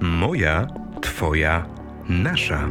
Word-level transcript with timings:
Moja, 0.00 0.66
Twoja, 1.00 1.66
nasza. 2.08 2.68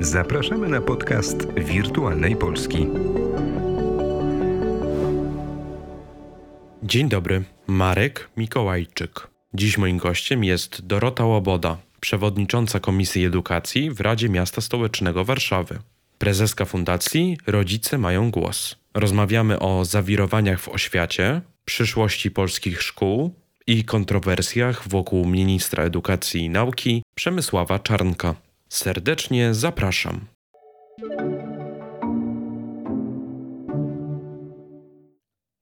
Zapraszamy 0.00 0.68
na 0.68 0.80
podcast 0.80 1.52
Wirtualnej 1.52 2.36
Polski. 2.36 2.86
Dzień 6.82 7.08
dobry, 7.08 7.44
Marek 7.66 8.30
Mikołajczyk. 8.36 9.28
Dziś 9.54 9.78
moim 9.78 9.98
gościem 9.98 10.44
jest 10.44 10.86
Dorota 10.86 11.24
Łoboda, 11.24 11.76
przewodnicząca 12.00 12.80
Komisji 12.80 13.24
Edukacji 13.24 13.90
w 13.90 14.00
Radzie 14.00 14.28
Miasta 14.28 14.60
Stołecznego 14.60 15.24
Warszawy. 15.24 15.78
Prezeska 16.18 16.64
Fundacji 16.64 17.38
Rodzice 17.46 17.98
mają 17.98 18.30
głos. 18.30 18.76
Rozmawiamy 18.98 19.58
o 19.58 19.84
zawirowaniach 19.84 20.60
w 20.60 20.68
oświacie, 20.68 21.40
przyszłości 21.64 22.30
polskich 22.30 22.82
szkół 22.82 23.34
i 23.66 23.84
kontrowersjach 23.84 24.88
wokół 24.88 25.26
ministra 25.26 25.84
edukacji 25.84 26.40
i 26.40 26.50
nauki 26.50 27.02
Przemysława 27.14 27.78
Czarnka. 27.78 28.34
Serdecznie 28.68 29.54
zapraszam. 29.54 30.20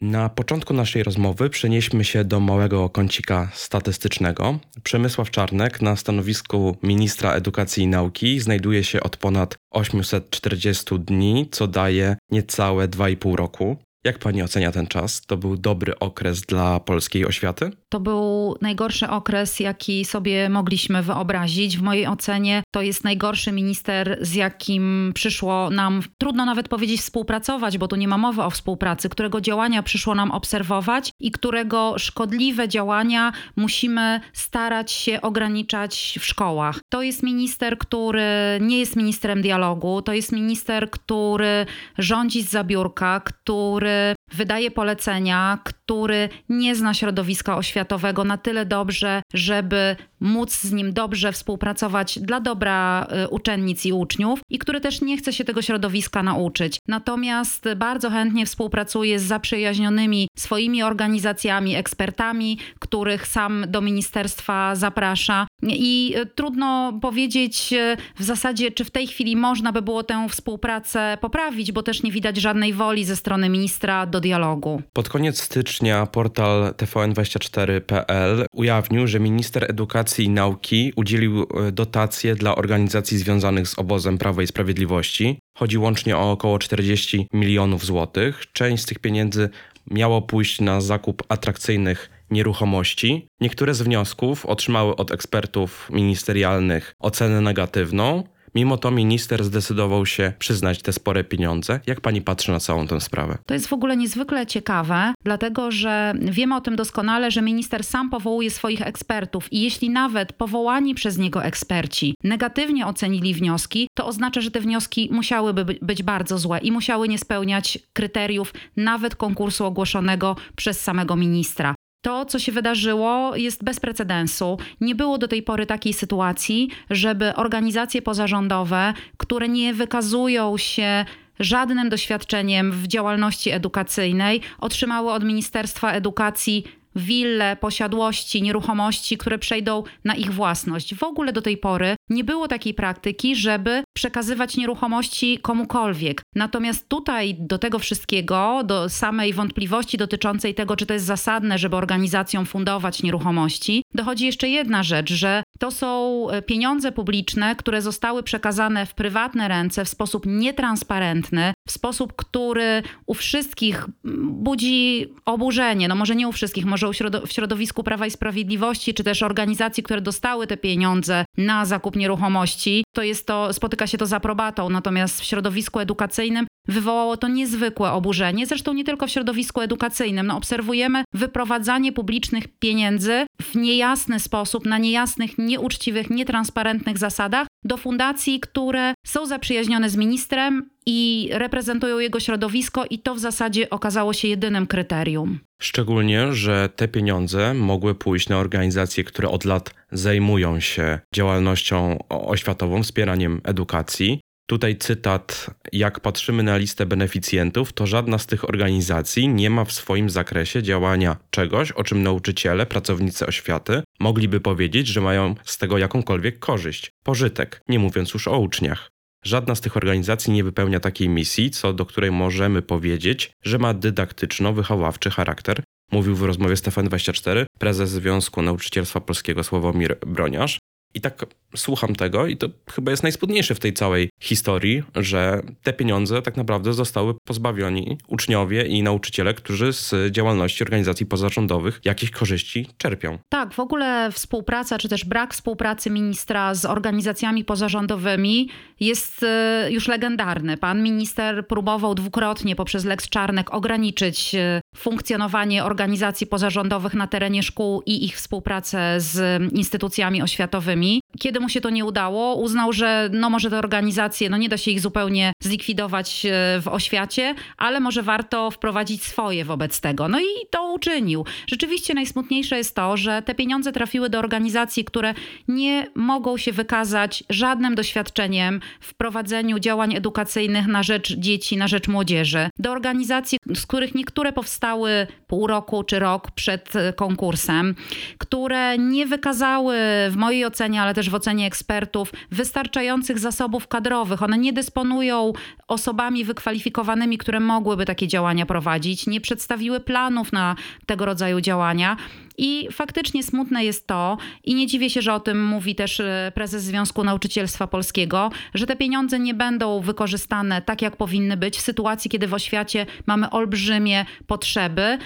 Na 0.00 0.28
początku 0.28 0.74
naszej 0.74 1.02
rozmowy 1.02 1.50
przenieśmy 1.50 2.04
się 2.04 2.24
do 2.24 2.40
małego 2.40 2.88
kącika 2.88 3.50
statystycznego. 3.54 4.58
Przemysław 4.82 5.30
Czarnek 5.30 5.82
na 5.82 5.96
stanowisku 5.96 6.76
ministra 6.82 7.32
edukacji 7.32 7.84
i 7.84 7.86
nauki 7.86 8.40
znajduje 8.40 8.84
się 8.84 9.00
od 9.00 9.16
ponad 9.16 9.56
840 9.70 10.98
dni, 10.98 11.48
co 11.50 11.66
daje 11.66 12.16
niecałe 12.30 12.88
2,5 12.88 13.34
roku. 13.34 13.76
Jak 14.06 14.18
pani 14.18 14.42
ocenia 14.42 14.72
ten 14.72 14.86
czas? 14.86 15.26
To 15.26 15.36
był 15.36 15.56
dobry 15.56 15.98
okres 15.98 16.40
dla 16.40 16.80
polskiej 16.80 17.26
oświaty? 17.26 17.70
To 17.88 18.00
był 18.00 18.56
najgorszy 18.60 19.08
okres, 19.08 19.60
jaki 19.60 20.04
sobie 20.04 20.48
mogliśmy 20.48 21.02
wyobrazić. 21.02 21.78
W 21.78 21.82
mojej 21.82 22.06
ocenie 22.06 22.62
to 22.70 22.82
jest 22.82 23.04
najgorszy 23.04 23.52
minister, 23.52 24.18
z 24.20 24.34
jakim 24.34 25.12
przyszło 25.14 25.70
nam, 25.70 26.02
trudno 26.18 26.44
nawet 26.44 26.68
powiedzieć 26.68 27.00
współpracować, 27.00 27.78
bo 27.78 27.88
tu 27.88 27.96
nie 27.96 28.08
ma 28.08 28.18
mowy 28.18 28.42
o 28.42 28.50
współpracy, 28.50 29.08
którego 29.08 29.40
działania 29.40 29.82
przyszło 29.82 30.14
nam 30.14 30.30
obserwować 30.30 31.10
i 31.20 31.30
którego 31.30 31.94
szkodliwe 31.98 32.68
działania 32.68 33.32
musimy 33.56 34.20
starać 34.32 34.92
się 34.92 35.20
ograniczać 35.20 36.18
w 36.20 36.24
szkołach. 36.24 36.78
To 36.88 37.02
jest 37.02 37.22
minister, 37.22 37.78
który 37.78 38.58
nie 38.60 38.78
jest 38.78 38.96
ministrem 38.96 39.42
dialogu, 39.42 40.02
to 40.02 40.12
jest 40.12 40.32
minister, 40.32 40.90
który 40.90 41.66
rządzi 41.98 42.42
z 42.42 42.50
zabiórka, 42.50 43.20
który 43.20 43.95
wydaje 44.32 44.70
polecenia, 44.70 45.58
który 45.64 46.28
nie 46.48 46.74
zna 46.76 46.94
środowiska 46.94 47.56
oświatowego 47.56 48.24
na 48.24 48.38
tyle 48.38 48.66
dobrze, 48.66 49.22
żeby 49.34 49.96
móc 50.20 50.52
z 50.60 50.72
nim 50.72 50.92
dobrze 50.92 51.32
współpracować 51.32 52.18
dla 52.18 52.40
dobra 52.40 53.06
y, 53.24 53.28
uczennic 53.28 53.86
i 53.86 53.92
uczniów 53.92 54.40
i 54.50 54.58
który 54.58 54.80
też 54.80 55.00
nie 55.00 55.16
chce 55.16 55.32
się 55.32 55.44
tego 55.44 55.62
środowiska 55.62 56.22
nauczyć. 56.22 56.78
Natomiast 56.88 57.64
bardzo 57.76 58.10
chętnie 58.10 58.46
współpracuje 58.46 59.18
z 59.18 59.22
zaprzyjaźnionymi 59.22 60.28
swoimi 60.38 60.82
organizacjami, 60.82 61.76
ekspertami, 61.76 62.58
których 62.78 63.26
sam 63.26 63.64
do 63.68 63.80
ministerstwa 63.80 64.74
zaprasza. 64.74 65.46
I 65.62 66.14
y, 66.16 66.26
trudno 66.26 66.98
powiedzieć 67.02 67.72
y, 67.72 67.96
w 68.18 68.22
zasadzie, 68.22 68.70
czy 68.70 68.84
w 68.84 68.90
tej 68.90 69.06
chwili 69.06 69.36
można 69.36 69.72
by 69.72 69.82
było 69.82 70.02
tę 70.02 70.26
współpracę 70.30 71.18
poprawić, 71.20 71.72
bo 71.72 71.82
też 71.82 72.02
nie 72.02 72.12
widać 72.12 72.36
żadnej 72.36 72.72
woli 72.72 73.04
ze 73.04 73.16
strony 73.16 73.48
ministra 73.48 74.06
do 74.06 74.20
dialogu. 74.20 74.82
Pod 74.92 75.08
koniec 75.08 75.40
stycznia 75.40 76.06
portal 76.06 76.74
tvn24.pl 76.76 78.46
ujawnił, 78.52 79.06
że 79.06 79.20
minister 79.20 79.70
edukacji 79.70 80.05
i 80.18 80.28
nauki 80.28 80.92
udzielił 80.96 81.42
e, 81.42 81.72
dotacje 81.72 82.34
dla 82.34 82.56
organizacji 82.56 83.18
związanych 83.18 83.68
z 83.68 83.78
obozem 83.78 84.18
Prawa 84.18 84.42
i 84.42 84.46
Sprawiedliwości. 84.46 85.38
Chodzi 85.58 85.78
łącznie 85.78 86.16
o 86.16 86.30
około 86.30 86.58
40 86.58 87.28
milionów 87.32 87.84
złotych. 87.84 88.44
Część 88.52 88.82
z 88.82 88.86
tych 88.86 88.98
pieniędzy 88.98 89.50
miało 89.90 90.22
pójść 90.22 90.60
na 90.60 90.80
zakup 90.80 91.22
atrakcyjnych 91.28 92.10
nieruchomości. 92.30 93.26
Niektóre 93.40 93.74
z 93.74 93.82
wniosków 93.82 94.46
otrzymały 94.46 94.96
od 94.96 95.12
ekspertów 95.12 95.88
ministerialnych 95.90 96.94
ocenę 96.98 97.40
negatywną. 97.40 98.24
Mimo 98.56 98.76
to 98.76 98.90
minister 98.90 99.44
zdecydował 99.44 100.06
się 100.06 100.32
przyznać 100.38 100.82
te 100.82 100.92
spore 100.92 101.24
pieniądze. 101.24 101.80
Jak 101.86 102.00
pani 102.00 102.22
patrzy 102.22 102.52
na 102.52 102.60
całą 102.60 102.86
tę 102.86 103.00
sprawę? 103.00 103.38
To 103.46 103.54
jest 103.54 103.66
w 103.66 103.72
ogóle 103.72 103.96
niezwykle 103.96 104.46
ciekawe, 104.46 105.14
dlatego 105.24 105.70
że 105.70 106.14
wiemy 106.20 106.56
o 106.56 106.60
tym 106.60 106.76
doskonale, 106.76 107.30
że 107.30 107.42
minister 107.42 107.84
sam 107.84 108.10
powołuje 108.10 108.50
swoich 108.50 108.82
ekspertów 108.82 109.52
i 109.52 109.62
jeśli 109.62 109.90
nawet 109.90 110.32
powołani 110.32 110.94
przez 110.94 111.18
niego 111.18 111.44
eksperci 111.44 112.14
negatywnie 112.24 112.86
ocenili 112.86 113.34
wnioski, 113.34 113.88
to 113.94 114.06
oznacza, 114.06 114.40
że 114.40 114.50
te 114.50 114.60
wnioski 114.60 115.08
musiałyby 115.12 115.64
być 115.82 116.02
bardzo 116.02 116.38
złe 116.38 116.58
i 116.58 116.72
musiały 116.72 117.08
nie 117.08 117.18
spełniać 117.18 117.78
kryteriów 117.92 118.54
nawet 118.76 119.16
konkursu 119.16 119.64
ogłoszonego 119.64 120.36
przez 120.56 120.80
samego 120.80 121.16
ministra. 121.16 121.74
To, 122.02 122.24
co 122.24 122.38
się 122.38 122.52
wydarzyło, 122.52 123.36
jest 123.36 123.64
bez 123.64 123.80
precedensu. 123.80 124.58
Nie 124.80 124.94
było 124.94 125.18
do 125.18 125.28
tej 125.28 125.42
pory 125.42 125.66
takiej 125.66 125.92
sytuacji, 125.92 126.70
żeby 126.90 127.34
organizacje 127.34 128.02
pozarządowe, 128.02 128.94
które 129.16 129.48
nie 129.48 129.74
wykazują 129.74 130.58
się 130.58 131.04
żadnym 131.40 131.88
doświadczeniem 131.88 132.72
w 132.72 132.86
działalności 132.86 133.50
edukacyjnej, 133.50 134.40
otrzymały 134.58 135.12
od 135.12 135.24
Ministerstwa 135.24 135.92
Edukacji 135.92 136.64
wille, 136.96 137.56
posiadłości, 137.56 138.42
nieruchomości, 138.42 139.18
które 139.18 139.38
przejdą 139.38 139.82
na 140.04 140.14
ich 140.14 140.32
własność. 140.32 140.94
W 140.94 141.02
ogóle 141.02 141.32
do 141.32 141.42
tej 141.42 141.56
pory 141.56 141.95
nie 142.10 142.24
było 142.24 142.48
takiej 142.48 142.74
praktyki, 142.74 143.36
żeby 143.36 143.82
przekazywać 143.96 144.56
nieruchomości 144.56 145.38
komukolwiek. 145.38 146.22
Natomiast 146.34 146.88
tutaj 146.88 147.36
do 147.38 147.58
tego 147.58 147.78
wszystkiego, 147.78 148.62
do 148.64 148.88
samej 148.88 149.32
wątpliwości 149.32 149.98
dotyczącej 149.98 150.54
tego, 150.54 150.76
czy 150.76 150.86
to 150.86 150.94
jest 150.94 151.06
zasadne, 151.06 151.58
żeby 151.58 151.76
organizacjom 151.76 152.46
fundować 152.46 153.02
nieruchomości, 153.02 153.82
dochodzi 153.94 154.26
jeszcze 154.26 154.48
jedna 154.48 154.82
rzecz, 154.82 155.12
że 155.12 155.42
to 155.58 155.70
są 155.70 156.30
e, 156.30 156.42
pieniądze 156.42 156.92
publiczne, 156.92 157.56
które 157.56 157.82
zostały 157.82 158.22
przekazane 158.22 158.86
w 158.86 158.94
prywatne 158.94 159.48
ręce 159.48 159.84
w 159.84 159.88
sposób 159.88 160.26
nietransparentny, 160.26 161.52
w 161.68 161.72
sposób, 161.72 162.12
który 162.16 162.82
u 163.06 163.14
wszystkich 163.14 163.86
budzi 164.22 165.06
oburzenie. 165.24 165.88
No 165.88 165.94
może 165.94 166.16
nie 166.16 166.28
u 166.28 166.32
wszystkich, 166.32 166.64
może 166.66 166.88
w 167.26 167.32
środowisku 167.32 167.82
Prawa 167.82 168.06
i 168.06 168.10
Sprawiedliwości, 168.10 168.94
czy 168.94 169.04
też 169.04 169.22
organizacji, 169.22 169.82
które 169.82 170.00
dostały 170.00 170.46
te 170.46 170.56
pieniądze 170.56 171.24
na 171.36 171.64
zakup 171.64 171.95
nieruchomości, 171.96 172.84
to 172.96 173.02
jest 173.02 173.26
to, 173.26 173.52
spotyka 173.52 173.86
się 173.86 173.98
to 173.98 174.06
z 174.06 174.12
aprobatą. 174.12 174.70
Natomiast 174.70 175.20
w 175.20 175.24
środowisku 175.24 175.80
edukacyjnym 175.80 176.46
wywołało 176.68 177.16
to 177.16 177.28
niezwykłe 177.28 177.92
oburzenie. 177.92 178.46
Zresztą 178.46 178.72
nie 178.72 178.84
tylko 178.84 179.06
w 179.06 179.10
środowisku 179.10 179.60
edukacyjnym. 179.60 180.26
No, 180.26 180.36
obserwujemy 180.36 181.04
wyprowadzanie 181.14 181.92
publicznych 181.92 182.48
pieniędzy 182.58 183.26
w 183.42 183.54
niejasny 183.54 184.20
sposób, 184.20 184.66
na 184.66 184.78
niejasnych, 184.78 185.38
nieuczciwych, 185.38 186.10
nietransparentnych 186.10 186.98
zasadach 186.98 187.46
do 187.64 187.76
fundacji, 187.76 188.40
które 188.40 188.94
są 189.06 189.26
zaprzyjaźnione 189.26 189.90
z 189.90 189.96
ministrem 189.96 190.70
i 190.86 191.28
reprezentują 191.32 191.98
jego 191.98 192.20
środowisko, 192.20 192.84
i 192.90 192.98
to 192.98 193.14
w 193.14 193.18
zasadzie 193.18 193.70
okazało 193.70 194.12
się 194.12 194.28
jedynym 194.28 194.66
kryterium. 194.66 195.38
Szczególnie, 195.62 196.32
że 196.32 196.68
te 196.76 196.88
pieniądze 196.88 197.54
mogły 197.54 197.94
pójść 197.94 198.28
na 198.28 198.38
organizacje, 198.38 199.04
które 199.04 199.28
od 199.28 199.44
lat 199.44 199.74
zajmują 199.92 200.60
się 200.60 201.00
działalnością 201.14 201.98
oświatową, 202.08 202.82
wspieraniem 202.82 203.40
edukacji. 203.44 204.20
Tutaj 204.46 204.76
cytat: 204.76 205.50
Jak 205.72 206.00
patrzymy 206.00 206.42
na 206.42 206.56
listę 206.56 206.86
beneficjentów, 206.86 207.72
to 207.72 207.86
żadna 207.86 208.18
z 208.18 208.26
tych 208.26 208.48
organizacji 208.48 209.28
nie 209.28 209.50
ma 209.50 209.64
w 209.64 209.72
swoim 209.72 210.10
zakresie 210.10 210.62
działania 210.62 211.16
czegoś, 211.30 211.72
o 211.72 211.84
czym 211.84 212.02
nauczyciele, 212.02 212.66
pracownicy 212.66 213.26
oświaty 213.26 213.82
mogliby 214.00 214.40
powiedzieć, 214.40 214.86
że 214.86 215.00
mają 215.00 215.34
z 215.44 215.58
tego 215.58 215.78
jakąkolwiek 215.78 216.38
korzyść, 216.38 216.90
pożytek, 217.04 217.60
nie 217.68 217.78
mówiąc 217.78 218.14
już 218.14 218.28
o 218.28 218.38
uczniach. 218.38 218.90
Żadna 219.24 219.54
z 219.54 219.60
tych 219.60 219.76
organizacji 219.76 220.32
nie 220.32 220.44
wypełnia 220.44 220.80
takiej 220.80 221.08
misji, 221.08 221.50
co 221.50 221.72
do 221.72 221.86
której 221.86 222.10
możemy 222.10 222.62
powiedzieć, 222.62 223.32
że 223.44 223.58
ma 223.58 223.74
dydaktyczno-wychowawczy 223.74 225.10
charakter, 225.10 225.62
mówił 225.92 226.16
w 226.16 226.22
rozmowie 226.22 226.56
Stefan 226.56 226.84
24 226.84 227.46
prezes 227.58 227.90
Związku 227.90 228.42
Nauczycielstwa 228.42 229.00
Polskiego 229.00 229.44
Sławomir 229.44 229.98
Broniarz. 230.06 230.58
I 230.94 231.00
tak 231.00 231.26
słucham 231.56 231.96
tego 231.96 232.26
i 232.26 232.36
to 232.36 232.48
chyba 232.70 232.90
jest 232.90 233.02
najspódniejsze 233.02 233.54
w 233.54 233.60
tej 233.60 233.72
całej 233.72 234.10
historii, 234.20 234.82
że 234.94 235.42
te 235.62 235.72
pieniądze 235.72 236.22
tak 236.22 236.36
naprawdę 236.36 236.72
zostały 236.72 237.14
pozbawioni 237.24 237.98
uczniowie 238.08 238.66
i 238.66 238.82
nauczyciele, 238.82 239.34
którzy 239.34 239.72
z 239.72 239.94
działalności 240.10 240.64
organizacji 240.64 241.06
pozarządowych 241.06 241.80
jakieś 241.84 242.10
korzyści 242.10 242.66
czerpią. 242.78 243.18
Tak, 243.28 243.54
w 243.54 243.60
ogóle 243.60 244.12
współpraca, 244.12 244.78
czy 244.78 244.88
też 244.88 245.04
brak 245.04 245.34
współpracy 245.34 245.90
ministra 245.90 246.54
z 246.54 246.64
organizacjami 246.64 247.44
pozarządowymi 247.44 248.48
jest 248.80 249.22
e, 249.22 249.68
już 249.70 249.88
legendarny. 249.88 250.56
Pan 250.56 250.82
minister 250.82 251.46
próbował 251.46 251.94
dwukrotnie 251.94 252.56
poprzez 252.56 252.84
Lex 252.84 253.08
Czarnek 253.08 253.54
ograniczyć 253.54 254.34
e, 254.34 254.60
funkcjonowanie 254.76 255.64
organizacji 255.64 256.26
pozarządowych 256.26 256.94
na 256.94 257.06
terenie 257.06 257.42
szkół 257.42 257.82
i 257.86 258.04
ich 258.04 258.16
współpracę 258.16 258.94
z 258.98 259.42
instytucjami 259.52 260.22
oświatowymi. 260.22 260.75
me 260.76 261.00
Kiedy 261.18 261.40
mu 261.40 261.48
się 261.48 261.60
to 261.60 261.70
nie 261.70 261.84
udało, 261.84 262.34
uznał, 262.34 262.72
że 262.72 263.10
no 263.12 263.30
może 263.30 263.50
te 263.50 263.58
organizacje, 263.58 264.30
no 264.30 264.36
nie 264.36 264.48
da 264.48 264.56
się 264.56 264.70
ich 264.70 264.80
zupełnie 264.80 265.32
zlikwidować 265.40 266.26
e, 266.26 266.60
w 266.60 266.68
oświacie, 266.68 267.34
ale 267.56 267.80
może 267.80 268.02
warto 268.02 268.50
wprowadzić 268.50 269.02
swoje 269.04 269.44
wobec 269.44 269.80
tego. 269.80 270.08
No 270.08 270.20
i 270.20 270.46
to 270.50 270.72
uczynił. 270.72 271.24
Rzeczywiście 271.46 271.94
najsmutniejsze 271.94 272.56
jest 272.56 272.74
to, 272.74 272.96
że 272.96 273.22
te 273.22 273.34
pieniądze 273.34 273.72
trafiły 273.72 274.10
do 274.10 274.18
organizacji, 274.18 274.84
które 274.84 275.14
nie 275.48 275.86
mogą 275.94 276.36
się 276.36 276.52
wykazać 276.52 277.24
żadnym 277.30 277.74
doświadczeniem 277.74 278.60
w 278.80 278.94
prowadzeniu 278.94 279.58
działań 279.58 279.94
edukacyjnych 279.94 280.66
na 280.66 280.82
rzecz 280.82 281.12
dzieci, 281.12 281.56
na 281.56 281.68
rzecz 281.68 281.88
młodzieży. 281.88 282.48
Do 282.58 282.72
organizacji, 282.72 283.38
z 283.54 283.66
których 283.66 283.94
niektóre 283.94 284.32
powstały 284.32 285.06
pół 285.26 285.46
roku 285.46 285.84
czy 285.84 285.98
rok 285.98 286.30
przed 286.30 286.76
e, 286.76 286.92
konkursem, 286.92 287.74
które 288.18 288.78
nie 288.78 289.06
wykazały 289.06 289.76
w 290.10 290.16
mojej 290.16 290.44
ocenie, 290.44 290.82
ale 290.82 290.94
też 290.94 291.05
w 291.10 291.14
ocenie 291.14 291.46
ekspertów, 291.46 292.12
wystarczających 292.30 293.18
zasobów 293.18 293.68
kadrowych. 293.68 294.22
One 294.22 294.38
nie 294.38 294.52
dysponują 294.52 295.32
osobami 295.68 296.24
wykwalifikowanymi, 296.24 297.18
które 297.18 297.40
mogłyby 297.40 297.84
takie 297.84 298.08
działania 298.08 298.46
prowadzić, 298.46 299.06
nie 299.06 299.20
przedstawiły 299.20 299.80
planów 299.80 300.32
na 300.32 300.56
tego 300.86 301.06
rodzaju 301.06 301.40
działania. 301.40 301.96
I 302.38 302.68
faktycznie 302.72 303.22
smutne 303.22 303.64
jest 303.64 303.86
to, 303.86 304.16
i 304.44 304.54
nie 304.54 304.66
dziwię 304.66 304.90
się, 304.90 305.02
że 305.02 305.14
o 305.14 305.20
tym 305.20 305.44
mówi 305.44 305.74
też 305.74 306.00
e, 306.00 306.32
prezes 306.34 306.62
Związku 306.64 307.04
Nauczycielstwa 307.04 307.66
Polskiego, 307.66 308.30
że 308.54 308.66
te 308.66 308.76
pieniądze 308.76 309.18
nie 309.18 309.34
będą 309.34 309.80
wykorzystane 309.80 310.62
tak, 310.62 310.82
jak 310.82 310.96
powinny 310.96 311.36
być 311.36 311.56
w 311.56 311.60
sytuacji, 311.60 312.10
kiedy 312.10 312.26
w 312.26 312.34
oświacie 312.34 312.86
mamy 313.06 313.30
olbrzymie 313.30 314.06
potrzeby 314.26 314.98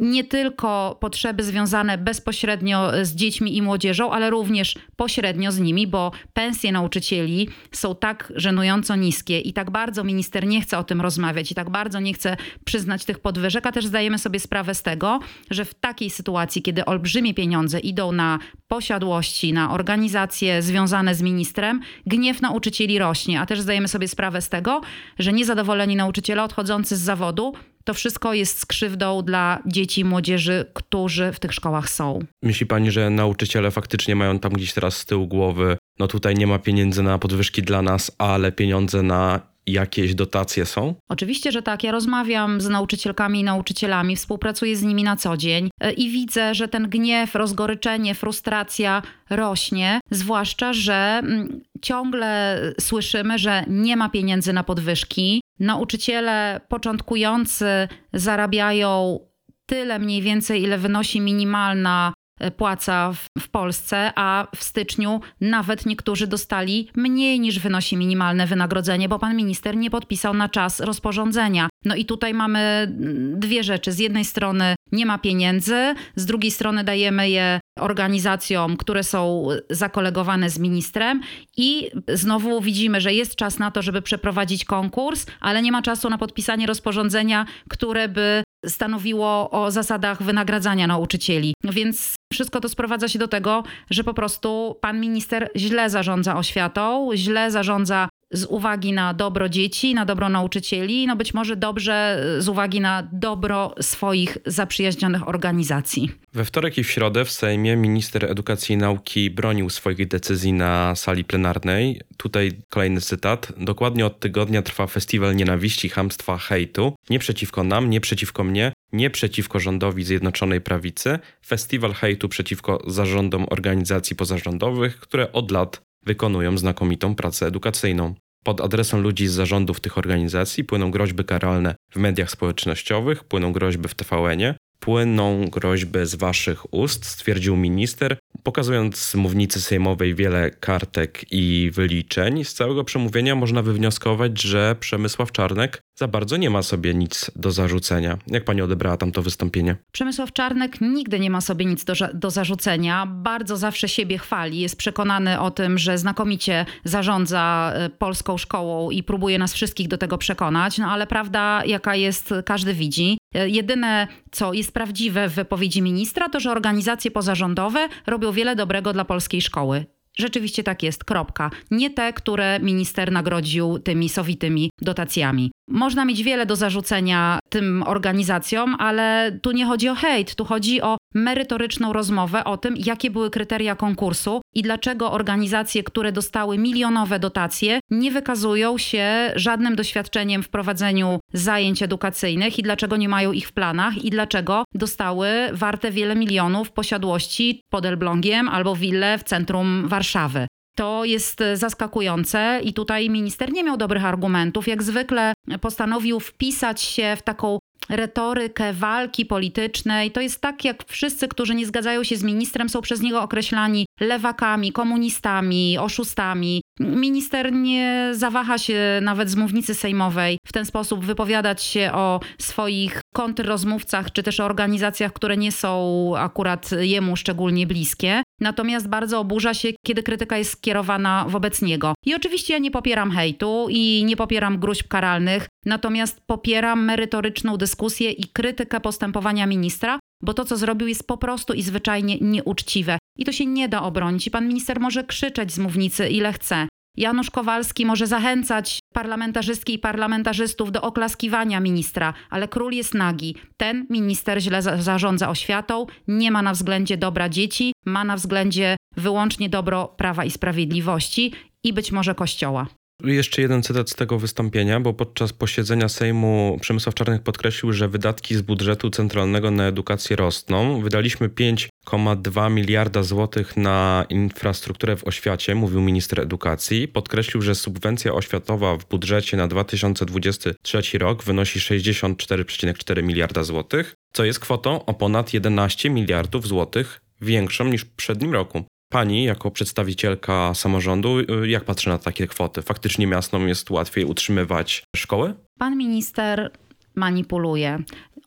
nie 0.00 0.24
tylko 0.24 0.96
potrzeby 1.00 1.44
związane 1.44 1.98
bezpośrednio 1.98 2.90
z 3.02 3.14
dziećmi 3.14 3.56
i 3.56 3.62
młodzieżą, 3.62 4.12
ale 4.12 4.30
również 4.30 4.74
pośrednio 4.96 5.52
z 5.52 5.58
nimi, 5.58 5.86
bo 5.86 6.12
pensje 6.32 6.72
nauczycieli 6.72 7.48
są 7.72 7.94
tak 7.94 8.32
żenująco 8.36 8.96
niskie 8.96 9.40
i 9.40 9.52
tak 9.52 9.70
bardzo 9.70 10.04
minister 10.04 10.46
nie 10.46 10.60
chce 10.60 10.78
o 10.78 10.84
tym 10.84 11.00
rozmawiać 11.00 11.52
i 11.52 11.54
tak 11.54 11.70
bardzo 11.70 12.00
nie 12.00 12.14
chce 12.14 12.36
przyznać 12.64 13.04
tych 13.04 13.18
podwyżek, 13.18 13.66
a 13.66 13.72
też 13.72 13.86
zdajemy 13.86 14.18
sobie 14.18 14.40
sprawę 14.40 14.74
z 14.74 14.82
tego, 14.82 15.20
że 15.50 15.64
w 15.64 15.74
takiej 15.74 16.10
sytuacji, 16.10 16.62
kiedy 16.62 16.84
olbrzymie 16.84 17.34
pieniądze 17.34 17.78
idą 17.80 18.12
na 18.12 18.38
posiadłości, 18.68 19.52
na 19.52 19.72
organizacje 19.72 20.62
związane 20.62 21.14
z 21.14 21.22
ministrem, 21.22 21.80
gniew 22.06 22.42
nauczycieli 22.42 22.98
rośnie, 22.98 23.40
a 23.40 23.46
też 23.46 23.60
zdajemy 23.60 23.88
sobie 23.88 24.08
sprawę 24.08 24.42
z 24.42 24.48
tego, 24.48 24.80
że 25.18 25.32
niezadowoleni 25.32 25.96
nauczyciele 25.96 26.42
odchodzący 26.42 26.96
z 26.96 27.00
zawodu 27.00 27.52
to 27.90 27.94
wszystko 27.94 28.34
jest 28.34 28.58
skrzywdą 28.58 29.22
dla 29.22 29.62
dzieci 29.66 30.00
i 30.00 30.04
młodzieży, 30.04 30.64
którzy 30.74 31.32
w 31.32 31.40
tych 31.40 31.54
szkołach 31.54 31.90
są. 31.90 32.18
Myśli 32.42 32.66
pani, 32.66 32.90
że 32.90 33.10
nauczyciele 33.10 33.70
faktycznie 33.70 34.16
mają 34.16 34.38
tam 34.38 34.52
gdzieś 34.52 34.72
teraz 34.72 34.96
z 34.96 35.06
tyłu 35.06 35.26
głowy, 35.26 35.76
no 35.98 36.08
tutaj 36.08 36.34
nie 36.34 36.46
ma 36.46 36.58
pieniędzy 36.58 37.02
na 37.02 37.18
podwyżki 37.18 37.62
dla 37.62 37.82
nas, 37.82 38.10
ale 38.18 38.52
pieniądze 38.52 39.02
na 39.02 39.49
jakieś 39.72 40.14
dotacje 40.14 40.66
są? 40.66 40.94
Oczywiście, 41.08 41.52
że 41.52 41.62
tak. 41.62 41.84
Ja 41.84 41.92
rozmawiam 41.92 42.60
z 42.60 42.68
nauczycielkami 42.68 43.40
i 43.40 43.44
nauczycielami, 43.44 44.16
współpracuję 44.16 44.76
z 44.76 44.82
nimi 44.82 45.02
na 45.02 45.16
co 45.16 45.36
dzień 45.36 45.70
e, 45.80 45.92
i 45.92 46.10
widzę, 46.10 46.54
że 46.54 46.68
ten 46.68 46.88
gniew, 46.88 47.34
rozgoryczenie, 47.34 48.14
frustracja 48.14 49.02
rośnie, 49.30 50.00
zwłaszcza, 50.10 50.72
że 50.72 51.20
mm, 51.22 51.60
ciągle 51.82 52.60
słyszymy, 52.80 53.38
że 53.38 53.64
nie 53.68 53.96
ma 53.96 54.08
pieniędzy 54.08 54.52
na 54.52 54.64
podwyżki. 54.64 55.40
Nauczyciele 55.58 56.60
początkujący 56.68 57.88
zarabiają 58.12 59.20
tyle 59.66 59.98
mniej 59.98 60.22
więcej, 60.22 60.62
ile 60.62 60.78
wynosi 60.78 61.20
minimalna 61.20 62.12
płaca 62.56 63.12
w, 63.12 63.42
w, 63.42 63.48
Polsce, 63.48 64.12
a 64.16 64.46
w 64.56 64.64
styczniu 64.64 65.20
nawet 65.40 65.86
niektórzy 65.86 66.26
dostali 66.26 66.88
mniej 66.96 67.40
niż 67.40 67.58
wynosi 67.58 67.96
minimalne 67.96 68.46
wynagrodzenie, 68.46 69.08
bo 69.08 69.18
pan 69.18 69.36
minister 69.36 69.76
nie 69.76 69.90
podpisał 69.90 70.34
na 70.34 70.48
czas 70.48 70.80
rozporządzenia. 70.80 71.68
No 71.84 71.94
i 71.94 72.04
tutaj 72.04 72.34
mamy 72.34 72.58
mm, 72.58 73.40
dwie 73.40 73.64
rzeczy. 73.64 73.92
Z 73.92 73.98
jednej 73.98 74.24
strony 74.24 74.74
nie 74.92 75.06
ma 75.06 75.18
pieniędzy, 75.18 75.94
z 76.16 76.26
drugiej 76.26 76.50
strony 76.50 76.84
dajemy 76.84 77.30
je 77.30 77.60
organizacjom, 77.80 78.76
które 78.76 79.04
są 79.04 79.48
zakolegowane 79.70 80.50
z 80.50 80.58
ministrem 80.58 81.20
i 81.56 81.90
znowu 82.08 82.60
widzimy, 82.60 83.00
że 83.00 83.14
jest 83.14 83.36
czas 83.36 83.58
na 83.58 83.70
to, 83.70 83.82
żeby 83.82 84.02
przeprowadzić 84.02 84.64
konkurs, 84.64 85.26
ale 85.40 85.62
nie 85.62 85.72
ma 85.72 85.82
czasu 85.82 86.10
na 86.10 86.18
podpisanie 86.18 86.66
rozporządzenia, 86.66 87.46
które 87.68 88.08
by 88.08 88.42
stanowiło 88.66 89.50
o 89.50 89.70
zasadach 89.70 90.22
wynagradzania 90.22 90.86
nauczycieli. 90.86 91.54
Więc 91.64 92.14
wszystko 92.32 92.60
to 92.60 92.68
sprowadza 92.68 93.08
się 93.08 93.18
do 93.18 93.28
tego, 93.28 93.62
że 93.90 94.04
po 94.04 94.14
prostu 94.14 94.76
pan 94.80 95.00
minister 95.00 95.50
źle 95.56 95.90
zarządza 95.90 96.36
oświatą, 96.36 97.10
źle 97.14 97.50
zarządza 97.50 98.08
z 98.32 98.44
uwagi 98.44 98.92
na 98.92 99.14
dobro 99.14 99.48
dzieci, 99.48 99.94
na 99.94 100.04
dobro 100.04 100.28
nauczycieli, 100.28 101.06
no 101.06 101.16
być 101.16 101.34
może 101.34 101.56
dobrze 101.56 102.24
z 102.38 102.48
uwagi 102.48 102.80
na 102.80 103.08
dobro 103.12 103.74
swoich 103.80 104.38
zaprzyjaźnionych 104.46 105.28
organizacji. 105.28 106.10
We 106.32 106.44
wtorek 106.44 106.78
i 106.78 106.84
w 106.84 106.90
środę 106.90 107.24
w 107.24 107.30
Sejmie 107.30 107.76
minister 107.76 108.24
edukacji 108.24 108.74
i 108.74 108.78
nauki 108.78 109.30
bronił 109.30 109.70
swoich 109.70 110.08
decyzji 110.08 110.52
na 110.52 110.94
sali 110.94 111.24
plenarnej. 111.24 112.00
Tutaj 112.16 112.52
kolejny 112.68 113.00
cytat. 113.00 113.52
Dokładnie 113.56 114.06
od 114.06 114.20
tygodnia 114.20 114.62
trwa 114.62 114.86
festiwal 114.86 115.36
nienawiści, 115.36 115.88
hamstwa, 115.88 116.38
hejtu. 116.38 116.94
Nie 117.10 117.18
przeciwko 117.18 117.64
nam, 117.64 117.90
nie 117.90 118.00
przeciwko 118.00 118.44
mnie, 118.44 118.72
nie 118.92 119.10
przeciwko 119.10 119.60
rządowi 119.60 120.04
Zjednoczonej 120.04 120.60
Prawicy. 120.60 121.18
Festiwal 121.46 121.92
hejtu 121.92 122.28
przeciwko 122.28 122.82
zarządom 122.86 123.46
organizacji 123.50 124.16
pozarządowych, 124.16 125.00
które 125.00 125.32
od 125.32 125.50
lat 125.50 125.89
wykonują 126.06 126.58
znakomitą 126.58 127.14
pracę 127.14 127.46
edukacyjną. 127.46 128.14
Pod 128.44 128.60
adresem 128.60 129.00
ludzi 129.00 129.28
z 129.28 129.32
zarządów 129.32 129.80
tych 129.80 129.98
organizacji 129.98 130.64
płyną 130.64 130.90
groźby 130.90 131.24
karalne 131.24 131.74
w 131.90 131.96
mediach 131.96 132.30
społecznościowych, 132.30 133.24
płyną 133.24 133.52
groźby 133.52 133.88
w 133.88 133.94
TVN-ie, 133.94 134.54
płyną 134.80 135.44
groźby 135.48 135.98
z 136.02 136.14
waszych 136.14 136.74
ust, 136.74 137.06
stwierdził 137.06 137.56
minister, 137.56 138.18
pokazując 138.42 138.96
z 138.96 139.14
mównicy 139.14 139.60
sejmowej 139.60 140.14
wiele 140.14 140.50
kartek 140.50 141.32
i 141.32 141.70
wyliczeń. 141.74 142.44
Z 142.44 142.54
całego 142.54 142.84
przemówienia 142.84 143.34
można 143.34 143.62
wywnioskować, 143.62 144.42
że 144.42 144.76
Przemysław 144.80 145.32
Czarnek 145.32 145.80
za 146.00 146.08
bardzo 146.08 146.36
nie 146.36 146.50
ma 146.50 146.62
sobie 146.62 146.94
nic 146.94 147.30
do 147.36 147.50
zarzucenia. 147.50 148.18
Jak 148.26 148.44
pani 148.44 148.62
odebrała 148.62 148.96
tam 148.96 149.12
to 149.12 149.22
wystąpienie? 149.22 149.76
Przemysław 149.92 150.32
Czarnek 150.32 150.80
nigdy 150.80 151.20
nie 151.20 151.30
ma 151.30 151.40
sobie 151.40 151.64
nic 151.64 151.84
do, 151.84 151.94
do 152.14 152.30
zarzucenia. 152.30 153.06
Bardzo 153.06 153.56
zawsze 153.56 153.88
siebie 153.88 154.18
chwali. 154.18 154.60
Jest 154.60 154.76
przekonany 154.76 155.40
o 155.40 155.50
tym, 155.50 155.78
że 155.78 155.98
znakomicie 155.98 156.66
zarządza 156.84 157.72
e, 157.74 157.90
polską 157.90 158.38
szkołą 158.38 158.90
i 158.90 159.02
próbuje 159.02 159.38
nas 159.38 159.54
wszystkich 159.54 159.88
do 159.88 159.98
tego 159.98 160.18
przekonać. 160.18 160.78
No 160.78 160.86
ale 160.86 161.06
prawda, 161.06 161.62
jaka 161.66 161.96
jest, 161.96 162.34
każdy 162.46 162.74
widzi. 162.74 163.18
E, 163.34 163.48
jedyne, 163.48 164.08
co 164.30 164.52
jest 164.52 164.72
prawdziwe 164.72 165.28
w 165.28 165.34
wypowiedzi 165.34 165.82
ministra, 165.82 166.28
to 166.28 166.40
że 166.40 166.50
organizacje 166.50 167.10
pozarządowe 167.10 167.88
robią 168.06 168.32
wiele 168.32 168.56
dobrego 168.56 168.92
dla 168.92 169.04
polskiej 169.04 169.42
szkoły. 169.42 169.84
Rzeczywiście 170.18 170.62
tak 170.62 170.82
jest, 170.82 171.04
kropka. 171.04 171.50
Nie 171.70 171.90
te, 171.90 172.12
które 172.12 172.60
minister 172.60 173.12
nagrodził 173.12 173.78
tymi 173.78 174.08
sowitymi 174.08 174.70
dotacjami. 174.82 175.50
Można 175.70 176.04
mieć 176.04 176.22
wiele 176.22 176.46
do 176.46 176.56
zarzucenia 176.56 177.38
tym 177.48 177.82
organizacjom, 177.86 178.76
ale 178.78 179.38
tu 179.42 179.52
nie 179.52 179.66
chodzi 179.66 179.88
o 179.88 179.94
hejt, 179.94 180.34
tu 180.34 180.44
chodzi 180.44 180.82
o 180.82 180.96
merytoryczną 181.14 181.92
rozmowę 181.92 182.44
o 182.44 182.56
tym, 182.56 182.74
jakie 182.76 183.10
były 183.10 183.30
kryteria 183.30 183.76
konkursu 183.76 184.40
i 184.54 184.62
dlaczego 184.62 185.12
organizacje, 185.12 185.82
które 185.82 186.12
dostały 186.12 186.58
milionowe 186.58 187.18
dotacje, 187.18 187.80
nie 187.90 188.10
wykazują 188.10 188.78
się 188.78 189.32
żadnym 189.36 189.76
doświadczeniem 189.76 190.42
w 190.42 190.48
prowadzeniu 190.48 191.20
zajęć 191.32 191.82
edukacyjnych 191.82 192.58
i 192.58 192.62
dlaczego 192.62 192.96
nie 192.96 193.08
mają 193.08 193.32
ich 193.32 193.48
w 193.48 193.52
planach 193.52 194.04
i 194.04 194.10
dlaczego 194.10 194.64
dostały 194.74 195.28
warte 195.52 195.90
wiele 195.90 196.16
milionów 196.16 196.72
posiadłości 196.72 197.62
pod 197.70 197.86
Elblągiem 197.86 198.48
albo 198.48 198.76
willę 198.76 199.18
w 199.18 199.24
centrum 199.24 199.88
Warszawy. 199.88 200.46
To 200.74 201.04
jest 201.04 201.38
zaskakujące 201.54 202.60
i 202.64 202.72
tutaj 202.72 203.10
minister 203.10 203.52
nie 203.52 203.64
miał 203.64 203.76
dobrych 203.76 204.04
argumentów. 204.04 204.68
Jak 204.68 204.82
zwykle 204.82 205.32
postanowił 205.60 206.20
wpisać 206.20 206.80
się 206.80 207.16
w 207.16 207.22
taką 207.22 207.58
retorykę 207.88 208.72
walki 208.72 209.26
politycznej. 209.26 210.10
To 210.10 210.20
jest 210.20 210.40
tak, 210.40 210.64
jak 210.64 210.84
wszyscy, 210.86 211.28
którzy 211.28 211.54
nie 211.54 211.66
zgadzają 211.66 212.04
się 212.04 212.16
z 212.16 212.22
ministrem, 212.22 212.68
są 212.68 212.80
przez 212.80 213.00
niego 213.00 213.22
określani 213.22 213.86
lewakami, 214.00 214.72
komunistami, 214.72 215.78
oszustami. 215.78 216.59
Minister 216.80 217.52
nie 217.52 218.10
zawaha 218.12 218.58
się 218.58 218.98
nawet 219.02 219.30
z 219.30 219.36
mównicy 219.36 219.74
sejmowej 219.74 220.38
w 220.46 220.52
ten 220.52 220.66
sposób 220.66 221.04
wypowiadać 221.04 221.62
się 221.62 221.90
o 221.92 222.20
swoich 222.38 223.00
kontrrozmówcach, 223.14 224.12
czy 224.12 224.22
też 224.22 224.40
o 224.40 224.44
organizacjach, 224.44 225.12
które 225.12 225.36
nie 225.36 225.52
są 225.52 226.12
akurat 226.16 226.70
jemu 226.80 227.16
szczególnie 227.16 227.66
bliskie. 227.66 228.22
Natomiast 228.40 228.88
bardzo 228.88 229.20
oburza 229.20 229.54
się, 229.54 229.68
kiedy 229.86 230.02
krytyka 230.02 230.38
jest 230.38 230.50
skierowana 230.52 231.24
wobec 231.28 231.62
niego. 231.62 231.94
I 232.06 232.14
oczywiście 232.14 232.52
ja 232.52 232.58
nie 232.58 232.70
popieram 232.70 233.10
hejtu 233.10 233.66
i 233.70 234.04
nie 234.04 234.16
popieram 234.16 234.58
gruźb 234.58 234.88
karalnych, 234.88 235.48
natomiast 235.66 236.20
popieram 236.26 236.84
merytoryczną 236.84 237.56
dyskusję 237.56 238.10
i 238.10 238.24
krytykę 238.24 238.80
postępowania 238.80 239.46
ministra, 239.46 239.98
bo 240.22 240.34
to, 240.34 240.44
co 240.44 240.56
zrobił, 240.56 240.88
jest 240.88 241.06
po 241.06 241.16
prostu 241.16 241.54
i 241.54 241.62
zwyczajnie 241.62 242.18
nieuczciwe. 242.20 242.98
I 243.18 243.24
to 243.24 243.32
się 243.32 243.46
nie 243.46 243.68
da 243.68 243.82
obronić. 243.82 244.26
I 244.26 244.30
pan 244.30 244.48
minister 244.48 244.80
może 244.80 245.04
krzyczeć 245.04 245.52
z 245.52 245.58
mównicy 245.58 246.08
ile 246.08 246.32
chce. 246.32 246.68
Janusz 246.96 247.30
Kowalski 247.30 247.86
może 247.86 248.06
zachęcać 248.06 248.78
parlamentarzystki 248.94 249.74
i 249.74 249.78
parlamentarzystów 249.78 250.72
do 250.72 250.82
oklaskiwania 250.82 251.60
ministra, 251.60 252.14
ale 252.30 252.48
król 252.48 252.72
jest 252.72 252.94
nagi. 252.94 253.34
Ten 253.56 253.86
minister 253.90 254.40
źle 254.40 254.62
za 254.62 254.82
zarządza 254.82 255.28
oświatą, 255.28 255.86
nie 256.08 256.30
ma 256.30 256.42
na 256.42 256.52
względzie 256.52 256.96
dobra 256.96 257.28
dzieci, 257.28 257.72
ma 257.86 258.04
na 258.04 258.16
względzie 258.16 258.76
wyłącznie 258.96 259.48
dobro 259.48 259.88
prawa 259.88 260.24
i 260.24 260.30
sprawiedliwości 260.30 261.32
i 261.64 261.72
być 261.72 261.92
może 261.92 262.14
kościoła. 262.14 262.66
Jeszcze 263.04 263.42
jeden 263.42 263.62
cytat 263.62 263.90
z 263.90 263.94
tego 263.94 264.18
wystąpienia, 264.18 264.80
bo 264.80 264.92
podczas 264.92 265.32
posiedzenia 265.32 265.88
Sejmu 265.88 266.58
Przemysław 266.60 266.94
Czarnych 266.94 267.22
podkreślił, 267.22 267.72
że 267.72 267.88
wydatki 267.88 268.36
z 268.36 268.42
budżetu 268.42 268.90
centralnego 268.90 269.50
na 269.50 269.66
edukację 269.66 270.16
rosną. 270.16 270.80
Wydaliśmy 270.80 271.28
5,2 271.28 272.50
miliarda 272.50 273.02
złotych 273.02 273.56
na 273.56 274.06
infrastrukturę 274.08 274.96
w 274.96 275.06
oświacie, 275.06 275.54
mówił 275.54 275.80
minister 275.80 276.20
edukacji. 276.20 276.88
Podkreślił, 276.88 277.42
że 277.42 277.54
subwencja 277.54 278.12
oświatowa 278.12 278.76
w 278.76 278.88
budżecie 278.88 279.36
na 279.36 279.48
2023 279.48 280.98
rok 280.98 281.24
wynosi 281.24 281.60
64,4 281.60 283.02
miliarda 283.02 283.42
złotych, 283.42 283.94
co 284.12 284.24
jest 284.24 284.40
kwotą 284.40 284.84
o 284.84 284.94
ponad 284.94 285.34
11 285.34 285.90
miliardów 285.90 286.46
złotych 286.46 287.00
większą 287.20 287.64
niż 287.64 287.82
w 287.82 287.90
poprzednim 287.90 288.32
roku. 288.32 288.64
Pani, 288.92 289.24
jako 289.24 289.50
przedstawicielka 289.50 290.54
samorządu, 290.54 291.16
jak 291.44 291.64
patrzy 291.64 291.88
na 291.88 291.98
takie 291.98 292.26
kwoty? 292.26 292.62
Faktycznie 292.62 293.06
miastom 293.06 293.48
jest 293.48 293.70
łatwiej 293.70 294.04
utrzymywać 294.04 294.82
szkoły? 294.96 295.34
Pan 295.58 295.76
minister 295.76 296.50
manipuluje. 296.94 297.78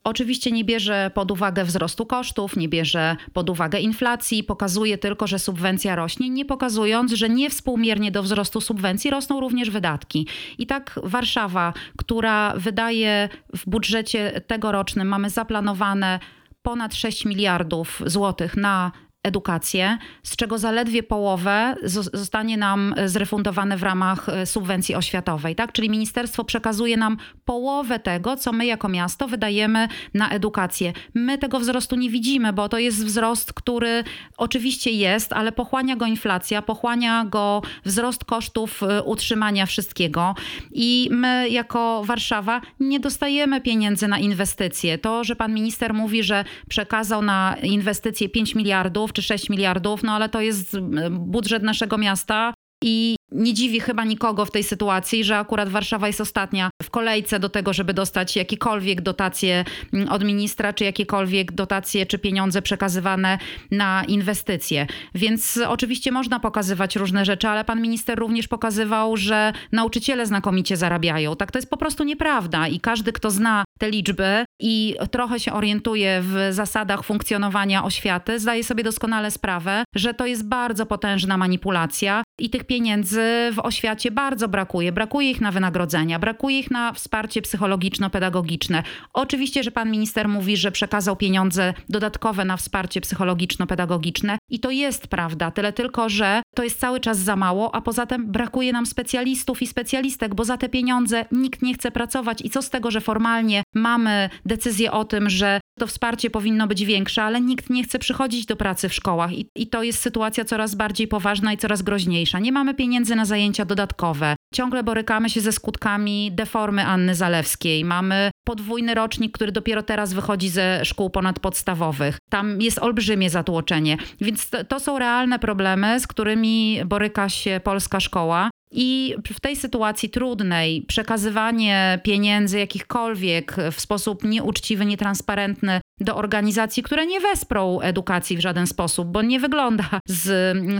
Oczywiście 0.03 0.51
nie 0.51 0.63
bierze 0.63 1.11
pod 1.13 1.31
uwagę 1.31 1.65
wzrostu 1.65 2.05
kosztów, 2.05 2.55
nie 2.55 2.69
bierze 2.69 3.15
pod 3.33 3.49
uwagę 3.49 3.79
inflacji, 3.79 4.43
pokazuje 4.43 4.97
tylko, 4.97 5.27
że 5.27 5.39
subwencja 5.39 5.95
rośnie, 5.95 6.29
nie 6.29 6.45
pokazując, 6.45 7.11
że 7.11 7.29
niewspółmiernie 7.29 8.11
do 8.11 8.23
wzrostu 8.23 8.61
subwencji 8.61 9.11
rosną 9.11 9.39
również 9.39 9.69
wydatki. 9.69 10.27
I 10.57 10.67
tak 10.67 10.99
Warszawa, 11.03 11.73
która 11.97 12.53
wydaje 12.55 13.29
w 13.55 13.69
budżecie 13.69 14.41
tegorocznym, 14.47 15.07
mamy 15.07 15.29
zaplanowane 15.29 16.19
ponad 16.61 16.95
6 16.95 17.25
miliardów 17.25 18.01
złotych 18.05 18.57
na 18.57 18.91
edukację, 19.23 19.97
z 20.23 20.35
czego 20.35 20.57
zaledwie 20.57 21.03
połowę 21.03 21.75
zostanie 22.13 22.57
nam 22.57 22.95
zrefundowane 23.05 23.77
w 23.77 23.83
ramach 23.83 24.29
e, 24.29 24.45
subwencji 24.45 24.95
oświatowej, 24.95 25.55
tak? 25.55 25.71
Czyli 25.71 25.89
ministerstwo 25.89 26.43
przekazuje 26.43 26.97
nam 26.97 27.17
połowę 27.45 27.99
tego, 27.99 28.37
co 28.37 28.51
my 28.51 28.65
jako 28.65 28.89
miasto 28.89 29.27
wydajemy 29.27 29.87
na 30.13 30.29
edukację. 30.29 30.93
My 31.13 31.37
tego 31.37 31.59
wzrostu 31.59 31.95
nie 31.95 32.09
widzimy, 32.09 32.53
bo 32.53 32.69
to 32.69 32.77
jest 32.77 33.05
wzrost, 33.05 33.53
który 33.53 34.03
oczywiście 34.37 34.91
jest, 34.91 35.33
ale 35.33 35.51
pochłania 35.51 35.95
go 35.95 36.05
inflacja, 36.05 36.61
pochłania 36.61 37.25
go 37.25 37.61
wzrost 37.85 38.25
kosztów 38.25 38.83
e, 38.83 39.03
utrzymania 39.03 39.65
wszystkiego 39.65 40.35
i 40.71 41.09
my 41.11 41.49
jako 41.49 42.01
Warszawa 42.05 42.61
nie 42.79 42.99
dostajemy 42.99 43.61
pieniędzy 43.61 44.07
na 44.07 44.19
inwestycje. 44.19 44.97
To, 44.97 45.23
że 45.23 45.35
pan 45.35 45.53
minister 45.53 45.93
mówi, 45.93 46.23
że 46.23 46.45
przekazał 46.69 47.21
na 47.21 47.55
inwestycje 47.63 48.29
5 48.29 48.55
miliardów, 48.55 49.12
czy 49.13 49.21
6 49.21 49.49
miliardów, 49.49 50.03
no 50.03 50.11
ale 50.11 50.29
to 50.29 50.41
jest 50.41 50.79
budżet 51.11 51.63
naszego 51.63 51.97
miasta 51.97 52.53
i 52.83 53.15
nie 53.33 53.53
dziwi 53.53 53.79
chyba 53.79 54.03
nikogo 54.03 54.45
w 54.45 54.51
tej 54.51 54.63
sytuacji, 54.63 55.23
że 55.23 55.37
akurat 55.37 55.69
Warszawa 55.69 56.07
jest 56.07 56.21
ostatnia 56.21 56.69
w 56.83 56.89
kolejce 56.89 57.39
do 57.39 57.49
tego, 57.49 57.73
żeby 57.73 57.93
dostać 57.93 58.35
jakiekolwiek 58.35 59.01
dotacje 59.01 59.65
mm, 59.93 60.09
od 60.09 60.23
ministra, 60.23 60.73
czy 60.73 60.83
jakiekolwiek 60.83 61.51
dotacje, 61.51 62.05
czy 62.05 62.19
pieniądze 62.19 62.61
przekazywane 62.61 63.37
na 63.71 64.03
inwestycje. 64.03 64.87
Więc 65.15 65.59
oczywiście 65.67 66.11
można 66.11 66.39
pokazywać 66.39 66.95
różne 66.95 67.25
rzeczy, 67.25 67.47
ale 67.47 67.65
pan 67.65 67.81
minister 67.81 68.19
również 68.19 68.47
pokazywał, 68.47 69.17
że 69.17 69.53
nauczyciele 69.71 70.25
znakomicie 70.25 70.77
zarabiają. 70.77 71.35
Tak 71.35 71.51
to 71.51 71.57
jest 71.57 71.69
po 71.69 71.77
prostu 71.77 72.03
nieprawda 72.03 72.67
i 72.67 72.79
każdy, 72.79 73.13
kto 73.13 73.31
zna 73.31 73.63
te 73.79 73.89
liczby 73.89 74.45
i 74.59 74.95
trochę 75.11 75.39
się 75.39 75.53
orientuje 75.53 76.21
w 76.21 76.47
zasadach 76.49 77.03
funkcjonowania 77.03 77.83
oświaty, 77.83 78.39
zdaje 78.39 78.63
sobie 78.63 78.83
doskonale 78.83 79.31
sprawę, 79.31 79.83
że 79.95 80.13
to 80.13 80.25
jest 80.25 80.47
bardzo 80.47 80.85
potężna 80.85 81.37
manipulacja 81.37 82.23
i 82.39 82.49
tych 82.49 82.63
pieniędzy 82.63 83.22
w 83.53 83.59
oświacie 83.59 84.11
bardzo 84.11 84.47
brakuje. 84.47 84.91
Brakuje 84.91 85.31
ich 85.31 85.41
na 85.41 85.51
wynagrodzenia, 85.51 86.19
brakuje 86.19 86.59
ich 86.59 86.71
na 86.71 86.93
wsparcie 86.93 87.41
psychologiczno-pedagogiczne. 87.41 88.83
Oczywiście, 89.13 89.63
że 89.63 89.71
pan 89.71 89.91
minister 89.91 90.27
mówi, 90.29 90.57
że 90.57 90.71
przekazał 90.71 91.15
pieniądze 91.15 91.73
dodatkowe 91.89 92.45
na 92.45 92.57
wsparcie 92.57 93.01
psychologiczno-pedagogiczne 93.01 94.37
i 94.49 94.59
to 94.59 94.71
jest 94.71 95.07
prawda, 95.07 95.51
tyle 95.51 95.73
tylko, 95.73 96.09
że 96.09 96.41
to 96.55 96.63
jest 96.63 96.79
cały 96.79 96.99
czas 96.99 97.17
za 97.17 97.35
mało, 97.35 97.75
a 97.75 97.81
poza 97.81 98.05
tym 98.05 98.31
brakuje 98.31 98.73
nam 98.73 98.85
specjalistów 98.85 99.61
i 99.61 99.67
specjalistek, 99.67 100.35
bo 100.35 100.45
za 100.45 100.57
te 100.57 100.69
pieniądze 100.69 101.25
nikt 101.31 101.61
nie 101.61 101.73
chce 101.73 101.91
pracować 101.91 102.41
i 102.41 102.49
co 102.49 102.61
z 102.61 102.69
tego, 102.69 102.91
że 102.91 103.01
formalnie 103.01 103.63
mamy 103.75 104.29
decyzję 104.45 104.91
o 104.91 105.05
tym, 105.05 105.29
że 105.29 105.59
to 105.79 105.87
wsparcie 105.87 106.29
powinno 106.29 106.67
być 106.67 106.85
większe, 106.85 107.23
ale 107.23 107.41
nikt 107.41 107.69
nie 107.69 107.83
chce 107.83 107.99
przychodzić 107.99 108.45
do 108.45 108.55
pracy 108.55 108.89
w 108.89 108.93
szkołach 108.93 109.33
i, 109.33 109.49
i 109.55 109.67
to 109.67 109.83
jest 109.83 109.99
sytuacja 109.99 110.45
coraz 110.45 110.75
bardziej 110.75 111.07
poważna 111.07 111.53
i 111.53 111.57
coraz 111.57 111.81
groźniejsza. 111.81 112.39
Nie 112.39 112.51
mamy 112.51 112.73
pieniędzy 112.73 113.15
na 113.15 113.25
zajęcia 113.25 113.65
dodatkowe. 113.65 114.35
Ciągle 114.53 114.83
borykamy 114.83 115.29
się 115.29 115.41
ze 115.41 115.51
skutkami 115.51 116.31
deformy 116.31 116.85
Anny 116.85 117.15
Zalewskiej. 117.15 117.85
Mamy 117.85 118.31
podwójny 118.43 118.93
rocznik, 118.93 119.31
który 119.31 119.51
dopiero 119.51 119.83
teraz 119.83 120.13
wychodzi 120.13 120.49
ze 120.49 120.85
szkół 120.85 121.09
ponadpodstawowych. 121.09 122.17
Tam 122.29 122.61
jest 122.61 122.79
olbrzymie 122.79 123.29
zatłoczenie. 123.29 123.97
Więc 124.21 124.49
to, 124.49 124.63
to 124.63 124.79
są 124.79 124.99
realne 124.99 125.39
problemy, 125.39 125.99
z 125.99 126.07
którymi 126.07 126.81
boryka 126.85 127.29
się 127.29 127.61
polska 127.63 127.99
szkoła. 127.99 128.49
I 128.75 129.15
w 129.33 129.39
tej 129.39 129.55
sytuacji 129.55 130.09
trudnej 130.09 130.81
przekazywanie 130.81 131.99
pieniędzy 132.03 132.59
jakichkolwiek 132.59 133.55
w 133.71 133.81
sposób 133.81 134.23
nieuczciwy, 134.23 134.85
nietransparentny 134.85 135.81
do 135.99 136.15
organizacji, 136.15 136.83
które 136.83 137.05
nie 137.05 137.19
wesprą 137.19 137.79
edukacji 137.79 138.37
w 138.37 138.39
żaden 138.39 138.67
sposób, 138.67 139.07
bo 139.07 139.21
nie 139.21 139.39
wygląda 139.39 139.89
z, 140.07 140.23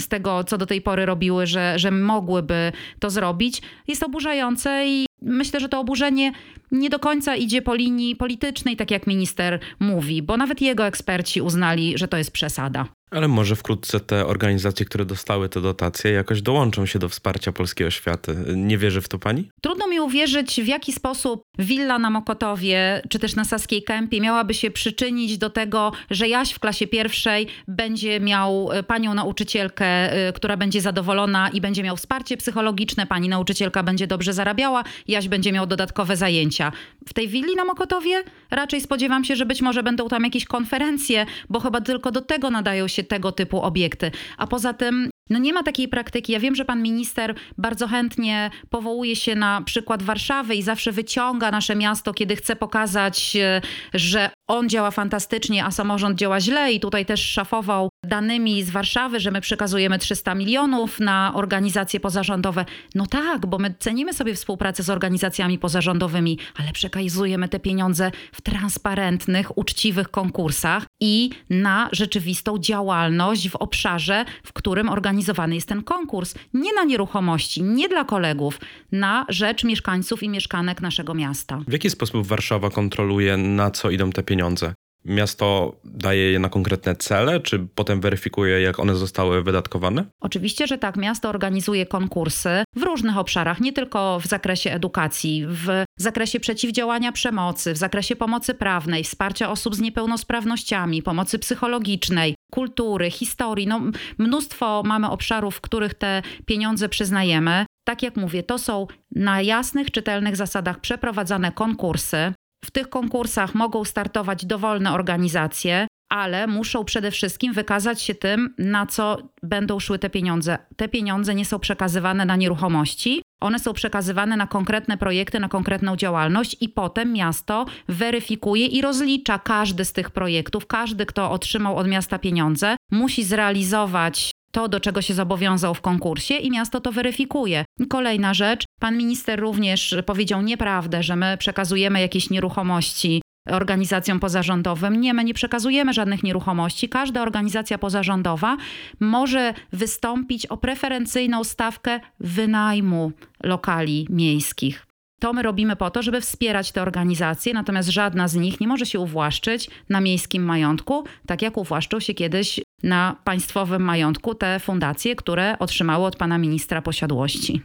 z 0.04 0.08
tego, 0.08 0.44
co 0.44 0.58
do 0.58 0.66
tej 0.66 0.82
pory 0.82 1.06
robiły, 1.06 1.48
że, 1.48 1.80
że 1.80 1.92
mogłyby 1.92 2.72
to 3.00 3.10
zrobić, 3.10 3.62
jest 3.88 4.04
oburzające 4.04 4.88
i 4.88 5.06
myślę, 5.24 5.60
że 5.60 5.70
to 5.70 5.80
oburzenie 5.80 6.32
nie 6.72 6.90
do 6.90 7.00
końca 7.00 7.36
idzie 7.36 7.62
po 7.62 7.76
linii 7.76 8.16
politycznej, 8.16 8.76
tak 8.76 8.92
jak 8.92 9.08
minister 9.08 9.60
mówi, 9.80 10.22
bo 10.22 10.38
nawet 10.38 10.62
jego 10.62 10.86
eksperci 10.86 11.42
uznali, 11.42 11.98
że 11.98 12.08
to 12.08 12.18
jest 12.18 12.32
przesada. 12.32 12.86
Ale 13.14 13.28
może 13.28 13.56
wkrótce 13.56 14.00
te 14.00 14.26
organizacje, 14.28 14.86
które 14.86 15.06
dostały 15.06 15.50
te 15.50 15.62
dotacje, 15.62 16.12
jakoś 16.12 16.42
dołączą 16.42 16.86
się 16.86 17.00
do 17.00 17.10
wsparcia 17.10 17.52
polskiej 17.52 17.88
oświaty. 17.88 18.36
Nie 18.56 18.78
wierzy 18.78 19.02
w 19.02 19.08
to 19.08 19.20
pani? 19.20 19.50
Trudno 19.62 19.88
mi 19.88 20.00
uwierzyć, 20.00 20.62
w 20.62 20.68
jaki 20.68 20.94
sposób 20.94 21.44
willa 21.60 22.00
na 22.00 22.10
Mokotowie, 22.10 23.02
czy 23.10 23.20
też 23.20 23.36
na 23.36 23.46
Saskiej 23.46 23.84
Kępie 23.84 24.22
miałaby 24.22 24.54
się 24.54 24.72
przyczynić 24.72 25.38
do 25.38 25.50
tego, 25.50 25.92
że 26.12 26.28
Jaś 26.28 26.52
w 26.52 26.60
klasie 26.60 26.88
pierwszej 26.88 27.48
będzie 27.68 28.20
miał 28.20 28.72
e, 28.72 28.84
panią 28.84 29.14
nauczycielkę, 29.14 29.86
e, 29.86 30.34
która 30.34 30.58
będzie 30.58 30.82
zadowolona 30.82 31.50
i 31.50 31.62
będzie 31.62 31.84
miał 31.84 31.98
wsparcie 31.98 32.38
psychologiczne, 32.38 33.08
pani 33.08 33.30
nauczycielka 33.30 33.84
będzie 33.84 34.08
dobrze 34.08 34.34
zarabiała, 34.34 34.84
Jaś 35.08 35.28
będzie 35.28 35.52
miał 35.52 35.68
dodatkowe 35.68 36.18
zajęcia. 36.18 36.72
W 37.08 37.14
tej 37.14 37.28
willi 37.28 37.56
na 37.56 37.66
Mokotowie 37.66 38.24
raczej 38.52 38.82
spodziewam 38.82 39.24
się, 39.24 39.36
że 39.36 39.46
być 39.46 39.62
może 39.62 39.84
będą 39.84 40.08
tam 40.08 40.24
jakieś 40.24 40.46
konferencje, 40.46 41.26
bo 41.50 41.60
chyba 41.60 41.82
tylko 41.82 42.12
do 42.12 42.22
tego 42.22 42.50
nadają 42.50 42.88
się 42.88 43.03
tego 43.04 43.32
typu 43.32 43.62
obiekty. 43.62 44.12
A 44.38 44.48
poza 44.48 44.74
tym 44.74 45.10
no 45.30 45.40
nie 45.40 45.54
ma 45.54 45.64
takiej 45.64 45.88
praktyki. 45.88 46.32
Ja 46.32 46.40
wiem, 46.40 46.56
że 46.56 46.66
pan 46.66 46.82
minister 46.82 47.36
bardzo 47.58 47.88
chętnie 47.88 48.52
powołuje 48.70 49.16
się 49.16 49.36
na 49.36 49.62
przykład 49.62 50.04
Warszawy 50.04 50.56
i 50.56 50.62
zawsze 50.62 50.92
wyciąga 50.92 51.52
nasze 51.52 51.76
miasto, 51.76 52.14
kiedy 52.14 52.36
chce 52.36 52.56
pokazać, 52.56 53.36
e, 53.36 53.62
że 53.94 54.30
on 54.48 54.70
działa 54.70 54.92
fantastycznie, 54.92 55.66
a 55.66 55.72
samorząd 55.72 56.20
działa 56.20 56.40
źle 56.40 56.74
i 56.74 56.80
tutaj 56.80 57.06
też 57.06 57.30
szafował 57.30 57.90
danymi 58.04 58.64
z 58.64 58.70
Warszawy, 58.70 59.20
że 59.20 59.32
my 59.32 59.42
przekazujemy 59.42 60.00
300 60.00 60.36
milionów 60.36 61.00
na 61.00 61.32
organizacje 61.36 62.00
pozarządowe. 62.00 62.66
No 62.96 63.08
tak, 63.08 63.46
bo 63.46 63.58
my 63.58 63.76
cenimy 63.80 64.14
sobie 64.14 64.36
współpracę 64.36 64.84
z 64.84 64.90
organizacjami 64.90 65.60
pozarządowymi, 65.60 66.40
ale 66.56 66.72
przekazujemy 66.72 67.50
te 67.50 67.60
pieniądze 67.60 68.12
w 68.32 68.42
transparentnych, 68.42 69.58
uczciwych 69.58 70.10
konkursach 70.10 70.86
i 71.00 71.30
na 71.50 71.90
rzeczywistą 71.92 72.58
działalność 72.58 73.50
w 73.50 73.56
obszarze, 73.56 74.26
w 74.44 74.54
którym 74.54 74.90
organizowany 74.90 75.56
jest 75.56 75.68
ten 75.68 75.84
konkurs. 75.84 76.36
Nie 76.54 76.74
na 76.74 76.84
nieruchomości, 76.84 77.64
nie 77.64 77.90
dla 77.90 78.04
kolegów, 78.04 78.60
na 78.92 79.26
rzecz 79.30 79.64
mieszkańców 79.64 80.24
i 80.24 80.30
mieszkanek 80.30 80.82
naszego 80.82 81.14
miasta. 81.14 81.60
W 81.68 81.74
jaki 81.74 81.90
sposób 81.90 82.28
Warszawa 82.28 82.70
kontroluje, 82.70 83.38
na 83.38 83.72
co 83.72 83.90
idą 83.90 84.10
te 84.10 84.24
pieniądze? 84.24 84.74
Miasto 85.06 85.76
daje 85.84 86.32
je 86.32 86.40
na 86.40 86.50
konkretne 86.50 86.96
cele, 86.96 87.40
czy 87.40 87.68
potem 87.76 88.02
weryfikuje, 88.02 88.62
jak 88.62 88.80
one 88.80 88.96
zostały 88.96 89.44
wydatkowane? 89.44 90.06
Oczywiście, 90.22 90.68
że 90.68 90.78
tak. 90.78 90.98
Miasto 90.98 91.30
organizuje 91.30 91.86
konkursy 91.86 92.64
w 92.76 92.84
różnych 92.84 93.18
obszarach, 93.18 93.60
nie 93.60 93.74
tylko 93.74 94.20
w 94.20 94.26
zakresie 94.26 94.72
edukacji, 94.72 95.46
w 95.48 95.84
zakresie 96.00 96.40
przeciwdziałania 96.40 97.12
przemocy, 97.12 97.74
w 97.74 97.78
zakresie 97.78 98.16
pomocy 98.16 98.54
prawnej, 98.54 99.04
wsparcia 99.04 99.52
osób 99.52 99.76
z 99.76 99.80
niepełnosprawnościami, 99.80 101.04
pomocy 101.04 101.40
psychologicznej, 101.40 102.36
kultury, 102.52 103.12
historii. 103.12 103.68
No, 103.68 103.82
mnóstwo 104.18 104.84
mamy 104.86 105.10
obszarów, 105.10 105.56
w 105.56 105.62
których 105.62 105.94
te 105.94 106.22
pieniądze 106.46 106.90
przyznajemy. 106.90 107.66
Tak 107.88 108.04
jak 108.04 108.16
mówię, 108.16 108.44
to 108.44 108.58
są 108.58 108.88
na 109.12 109.42
jasnych, 109.42 109.92
czytelnych 109.92 110.36
zasadach 110.36 110.80
przeprowadzane 110.80 111.52
konkursy. 111.52 112.34
W 112.64 112.72
tych 112.72 112.90
konkursach 112.90 113.56
mogą 113.56 113.84
startować 113.84 114.46
dowolne 114.46 114.94
organizacje, 114.94 115.88
ale 116.10 116.48
muszą 116.48 116.86
przede 116.86 117.12
wszystkim 117.12 117.54
wykazać 117.54 118.02
się 118.02 118.16
tym, 118.16 118.56
na 118.58 118.86
co 118.86 119.18
będą 119.44 119.80
szły 119.80 120.00
te 120.00 120.10
pieniądze. 120.10 120.58
Te 120.76 120.90
pieniądze 120.90 121.36
nie 121.36 121.46
są 121.46 121.60
przekazywane 121.60 122.26
na 122.26 122.36
nieruchomości, 122.36 123.22
one 123.42 123.60
są 123.60 123.74
przekazywane 123.74 124.38
na 124.38 124.48
konkretne 124.48 124.98
projekty, 124.98 125.40
na 125.40 125.50
konkretną 125.50 125.96
działalność 125.96 126.58
i 126.62 126.70
potem 126.70 127.14
miasto 127.14 127.66
weryfikuje 127.88 128.66
i 128.66 128.82
rozlicza 128.82 129.40
każdy 129.40 129.86
z 129.86 129.94
tych 129.94 130.12
projektów. 130.12 130.68
Każdy, 130.68 131.06
kto 131.06 131.32
otrzymał 131.32 131.78
od 131.78 131.88
miasta 131.88 132.20
pieniądze, 132.20 132.76
musi 132.92 133.24
zrealizować 133.24 134.32
to, 134.54 134.68
do 134.68 134.80
czego 134.80 135.02
się 135.02 135.14
zobowiązał 135.14 135.74
w 135.74 135.82
konkursie 135.82 136.34
i 136.34 136.52
miasto 136.52 136.82
to 136.82 136.92
weryfikuje. 136.92 137.66
Kolejna 137.90 138.34
rzecz, 138.34 138.66
pan 138.80 138.98
minister 138.98 139.40
również 139.40 139.96
powiedział 140.06 140.42
nieprawdę, 140.42 141.04
że 141.04 141.16
my 141.16 141.38
przekazujemy 141.38 142.02
jakieś 142.02 142.30
nieruchomości 142.30 143.22
organizacjom 143.50 144.20
pozarządowym. 144.20 145.02
Nie, 145.02 145.14
my 145.14 145.24
nie 145.24 145.34
przekazujemy 145.34 145.94
żadnych 145.94 146.24
nieruchomości. 146.24 146.90
Każda 146.90 147.22
organizacja 147.22 147.78
pozarządowa 147.78 148.58
może 149.00 149.54
wystąpić 149.72 150.46
o 150.46 150.58
preferencyjną 150.58 151.44
stawkę 151.44 152.00
wynajmu 152.20 153.12
lokali 153.44 154.08
miejskich. 154.10 154.93
To 155.24 155.34
my 155.34 155.42
robimy 155.42 155.76
po 155.76 155.90
to, 155.90 156.02
żeby 156.02 156.22
wspierać 156.22 156.72
te 156.72 156.82
organizacje, 156.82 157.54
natomiast 157.54 157.90
żadna 157.90 158.28
z 158.28 158.36
nich 158.36 158.60
nie 158.60 158.68
może 158.68 158.86
się 158.86 159.00
uwłaszczyć 159.00 159.70
na 159.90 160.02
miejskim 160.02 160.44
majątku, 160.44 161.04
tak 161.28 161.42
jak 161.42 161.58
uwłaszczył 161.58 162.02
się 162.02 162.14
kiedyś 162.14 162.60
na 162.84 163.16
państwowym 163.24 163.82
majątku 163.82 164.36
te 164.36 164.60
fundacje, 164.60 165.16
które 165.16 165.60
otrzymały 165.60 166.06
od 166.06 166.16
pana 166.16 166.38
ministra 166.38 166.82
posiadłości. 166.82 167.62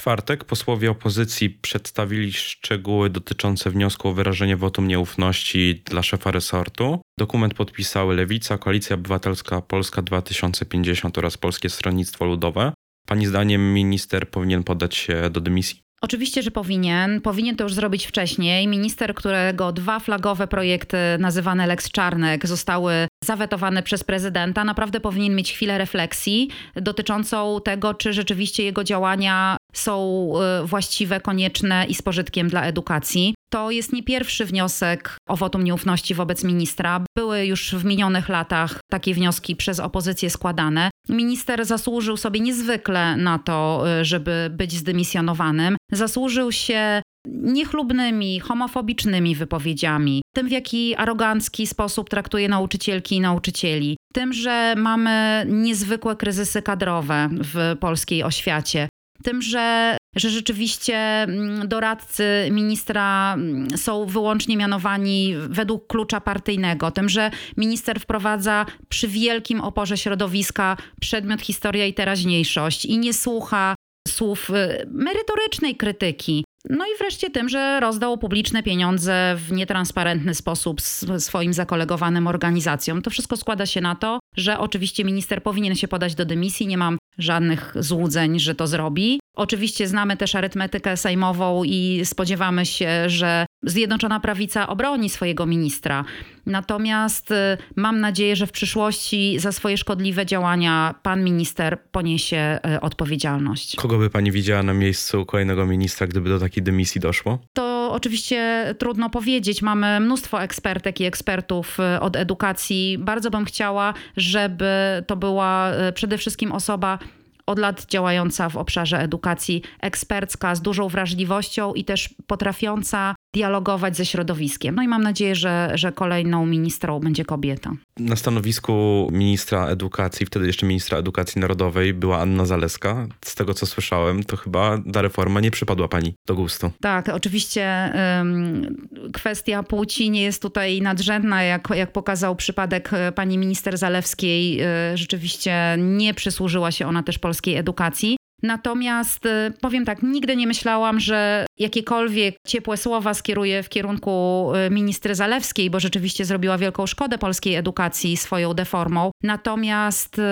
Czwartek 0.00 0.44
posłowie 0.44 0.90
opozycji 0.90 1.50
przedstawili 1.50 2.32
szczegóły 2.32 3.10
dotyczące 3.10 3.70
wniosku 3.70 4.08
o 4.08 4.12
wyrażenie 4.12 4.56
wotum 4.56 4.88
nieufności 4.88 5.82
dla 5.84 6.02
szefa 6.02 6.30
resortu. 6.30 7.00
Dokument 7.18 7.54
podpisały 7.54 8.16
Lewica, 8.16 8.58
Koalicja 8.58 8.94
Obywatelska 8.94 9.62
Polska 9.62 10.02
2050 10.02 11.18
oraz 11.18 11.36
Polskie 11.36 11.70
Stronnictwo 11.70 12.24
Ludowe. 12.24 12.72
Pani 13.06 13.26
zdaniem 13.26 13.74
minister 13.74 14.30
powinien 14.30 14.64
podać 14.64 14.94
się 14.94 15.30
do 15.30 15.40
dymisji? 15.40 15.80
Oczywiście, 16.02 16.42
że 16.42 16.50
powinien. 16.50 17.20
Powinien 17.20 17.56
to 17.56 17.64
już 17.64 17.74
zrobić 17.74 18.06
wcześniej. 18.06 18.68
Minister, 18.68 19.14
którego 19.14 19.72
dwa 19.72 19.98
flagowe 19.98 20.46
projekty 20.46 20.96
nazywane 21.18 21.66
Lex 21.66 21.90
Czarnek 21.90 22.46
zostały 22.46 22.92
zawetowane 23.24 23.82
przez 23.82 24.04
prezydenta, 24.04 24.64
naprawdę 24.64 25.00
powinien 25.00 25.34
mieć 25.36 25.52
chwilę 25.52 25.78
refleksji 25.78 26.48
dotyczącą 26.74 27.60
tego, 27.64 27.94
czy 27.94 28.12
rzeczywiście 28.12 28.64
jego 28.64 28.84
działania 28.84 29.56
są 29.72 30.28
y, 30.62 30.66
właściwe, 30.66 31.20
konieczne 31.20 31.86
i 31.88 31.94
z 31.94 32.02
pożytkiem 32.02 32.48
dla 32.48 32.62
edukacji. 32.62 33.34
To 33.50 33.70
jest 33.70 33.92
nie 33.92 34.02
pierwszy 34.02 34.44
wniosek 34.44 35.16
o 35.28 35.36
wotum 35.36 35.64
nieufności 35.64 36.14
wobec 36.14 36.44
ministra. 36.44 37.04
Były 37.16 37.46
już 37.46 37.74
w 37.74 37.84
minionych 37.84 38.28
latach 38.28 38.80
takie 38.90 39.14
wnioski 39.14 39.56
przez 39.56 39.80
opozycję 39.80 40.30
składane. 40.30 40.90
Minister 41.08 41.64
zasłużył 41.66 42.16
sobie 42.16 42.40
niezwykle 42.40 43.16
na 43.16 43.38
to, 43.38 43.84
y, 44.00 44.04
żeby 44.04 44.50
być 44.50 44.72
zdymisjonowanym. 44.72 45.76
Zasłużył 45.92 46.52
się 46.52 47.02
niechlubnymi, 47.26 48.40
homofobicznymi 48.40 49.36
wypowiedziami, 49.36 50.22
tym 50.34 50.48
w 50.48 50.50
jaki 50.50 50.96
arogancki 50.96 51.66
sposób 51.66 52.10
traktuje 52.10 52.48
nauczycielki 52.48 53.16
i 53.16 53.20
nauczycieli, 53.20 53.96
tym, 54.14 54.32
że 54.32 54.74
mamy 54.76 55.46
niezwykłe 55.48 56.16
kryzysy 56.16 56.62
kadrowe 56.62 57.28
w 57.32 57.76
polskiej 57.80 58.22
oświacie, 58.22 58.88
tym, 59.24 59.42
że, 59.42 59.96
że 60.16 60.30
rzeczywiście 60.30 60.96
mm, 60.96 61.68
doradcy 61.68 62.48
ministra 62.50 63.34
mm, 63.34 63.78
są 63.78 64.06
wyłącznie 64.06 64.56
mianowani 64.56 65.34
według 65.48 65.86
klucza 65.86 66.20
partyjnego, 66.20 66.90
tym, 66.90 67.08
że 67.08 67.30
minister 67.56 68.00
wprowadza 68.00 68.66
przy 68.88 69.08
wielkim 69.08 69.60
oporze 69.60 69.96
środowiska 69.96 70.76
przedmiot 71.00 71.40
historia 71.40 71.86
i 71.86 71.94
teraźniejszość 71.94 72.84
i 72.84 72.98
nie 72.98 73.14
słucha 73.14 73.74
słów 74.08 74.50
y, 74.50 74.86
merytorycznej 74.90 75.76
krytyki. 75.76 76.44
No 76.68 76.84
i 76.84 76.98
wreszcie 76.98 77.30
tym, 77.30 77.48
że 77.48 77.80
rozdał 77.80 78.18
publiczne 78.18 78.62
pieniądze 78.62 79.36
w 79.36 79.52
nietransparentny 79.52 80.34
sposób 80.34 80.80
swoim 81.18 81.52
zakolegowanym 81.52 82.26
organizacjom. 82.26 83.02
To 83.02 83.10
wszystko 83.10 83.36
składa 83.36 83.66
się 83.66 83.80
na 83.80 83.94
to, 83.94 84.20
że 84.36 84.58
oczywiście 84.58 85.04
minister 85.04 85.42
powinien 85.42 85.74
się 85.74 85.88
podać 85.88 86.14
do 86.14 86.24
dymisji. 86.24 86.66
Nie 86.66 86.78
mam 86.78 86.98
żadnych 87.18 87.74
złudzeń, 87.78 88.40
że 88.40 88.54
to 88.54 88.66
zrobi. 88.66 89.20
Oczywiście 89.36 89.88
znamy 89.88 90.16
też 90.16 90.34
arytmetykę 90.34 90.96
sejmową 90.96 91.64
i 91.64 92.00
spodziewamy 92.04 92.66
się, 92.66 93.08
że 93.08 93.46
Zjednoczona 93.62 94.20
Prawica 94.20 94.68
obroni 94.68 95.10
swojego 95.10 95.46
ministra. 95.46 96.04
Natomiast 96.46 97.30
y, 97.30 97.34
mam 97.76 98.00
nadzieję, 98.00 98.36
że 98.36 98.46
w 98.46 98.52
przyszłości 98.52 99.38
za 99.38 99.52
swoje 99.52 99.76
szkodliwe 99.76 100.26
działania 100.26 100.94
pan 101.02 101.24
minister 101.24 101.78
poniesie 101.92 102.58
y, 102.76 102.80
odpowiedzialność. 102.80 103.76
Kogo 103.76 103.98
by 103.98 104.10
pani 104.10 104.32
widziała 104.32 104.62
na 104.62 104.74
miejscu 104.74 105.26
kolejnego 105.26 105.66
ministra, 105.66 106.06
gdyby 106.06 106.28
do 106.28 106.38
takiej 106.38 106.62
dymisji 106.62 107.00
doszło? 107.00 107.38
To 107.52 107.92
oczywiście 107.92 108.66
trudno 108.78 109.10
powiedzieć. 109.10 109.62
Mamy 109.62 110.00
mnóstwo 110.00 110.42
ekspertek 110.42 111.00
i 111.00 111.04
ekspertów 111.04 111.78
y, 111.80 112.00
od 112.00 112.16
edukacji. 112.16 112.98
Bardzo 112.98 113.30
bym 113.30 113.44
chciała, 113.44 113.94
żeby 114.16 115.04
to 115.06 115.16
była 115.16 115.72
przede 115.94 116.18
wszystkim 116.18 116.52
osoba 116.52 116.98
od 117.46 117.58
lat 117.58 117.86
działająca 117.86 118.48
w 118.48 118.56
obszarze 118.56 118.98
edukacji, 118.98 119.62
ekspercka, 119.80 120.54
z 120.54 120.62
dużą 120.62 120.88
wrażliwością 120.88 121.74
i 121.74 121.84
też 121.84 122.14
potrafiąca 122.26 123.14
dialogować 123.34 123.96
ze 123.96 124.06
środowiskiem. 124.06 124.74
No 124.74 124.82
i 124.82 124.88
mam 124.88 125.02
nadzieję, 125.02 125.34
że, 125.34 125.70
że 125.74 125.92
kolejną 125.92 126.46
ministrą 126.46 127.00
będzie 127.00 127.24
kobieta. 127.24 127.72
Na 127.98 128.16
stanowisku 128.16 129.08
ministra 129.12 129.66
edukacji, 129.66 130.26
wtedy 130.26 130.46
jeszcze 130.46 130.66
ministra 130.66 130.98
edukacji 130.98 131.40
narodowej, 131.40 131.94
była 131.94 132.18
Anna 132.18 132.46
Zaleska. 132.46 133.06
Z 133.24 133.34
tego 133.34 133.54
co 133.54 133.66
słyszałem, 133.66 134.24
to 134.24 134.36
chyba 134.36 134.78
ta 134.92 135.02
reforma 135.02 135.40
nie 135.40 135.50
przypadła 135.50 135.88
pani 135.88 136.14
do 136.26 136.34
gustu. 136.34 136.70
Tak, 136.80 137.08
oczywiście 137.08 137.92
ym, 138.20 138.88
kwestia 139.12 139.62
płci 139.62 140.10
nie 140.10 140.22
jest 140.22 140.42
tutaj 140.42 140.82
nadrzędna, 140.82 141.42
jak, 141.42 141.68
jak 141.74 141.92
pokazał 141.92 142.36
przypadek 142.36 142.90
e, 142.92 143.12
pani 143.12 143.38
minister 143.38 143.78
Zalewskiej. 143.78 144.56
Yy, 144.56 144.64
rzeczywiście 144.94 145.76
nie 145.78 146.14
przysłużyła 146.14 146.72
się 146.72 146.86
ona 146.86 147.02
też 147.02 147.18
polskiej 147.18 147.56
edukacji. 147.56 148.16
Natomiast 148.42 149.26
y, 149.26 149.52
powiem 149.60 149.84
tak, 149.84 150.02
nigdy 150.02 150.36
nie 150.36 150.46
myślałam, 150.46 151.00
że 151.00 151.46
jakiekolwiek 151.58 152.36
ciepłe 152.46 152.76
słowa 152.76 153.14
skieruję 153.14 153.62
w 153.62 153.68
kierunku 153.68 154.46
y, 154.66 154.70
ministry 154.70 155.14
Zalewskiej, 155.14 155.70
bo 155.70 155.80
rzeczywiście 155.80 156.24
zrobiła 156.24 156.58
wielką 156.58 156.86
szkodę 156.86 157.18
polskiej 157.18 157.54
edukacji 157.54 158.16
swoją 158.16 158.54
deformą. 158.54 159.10
Natomiast 159.22 160.18
y, 160.18 160.22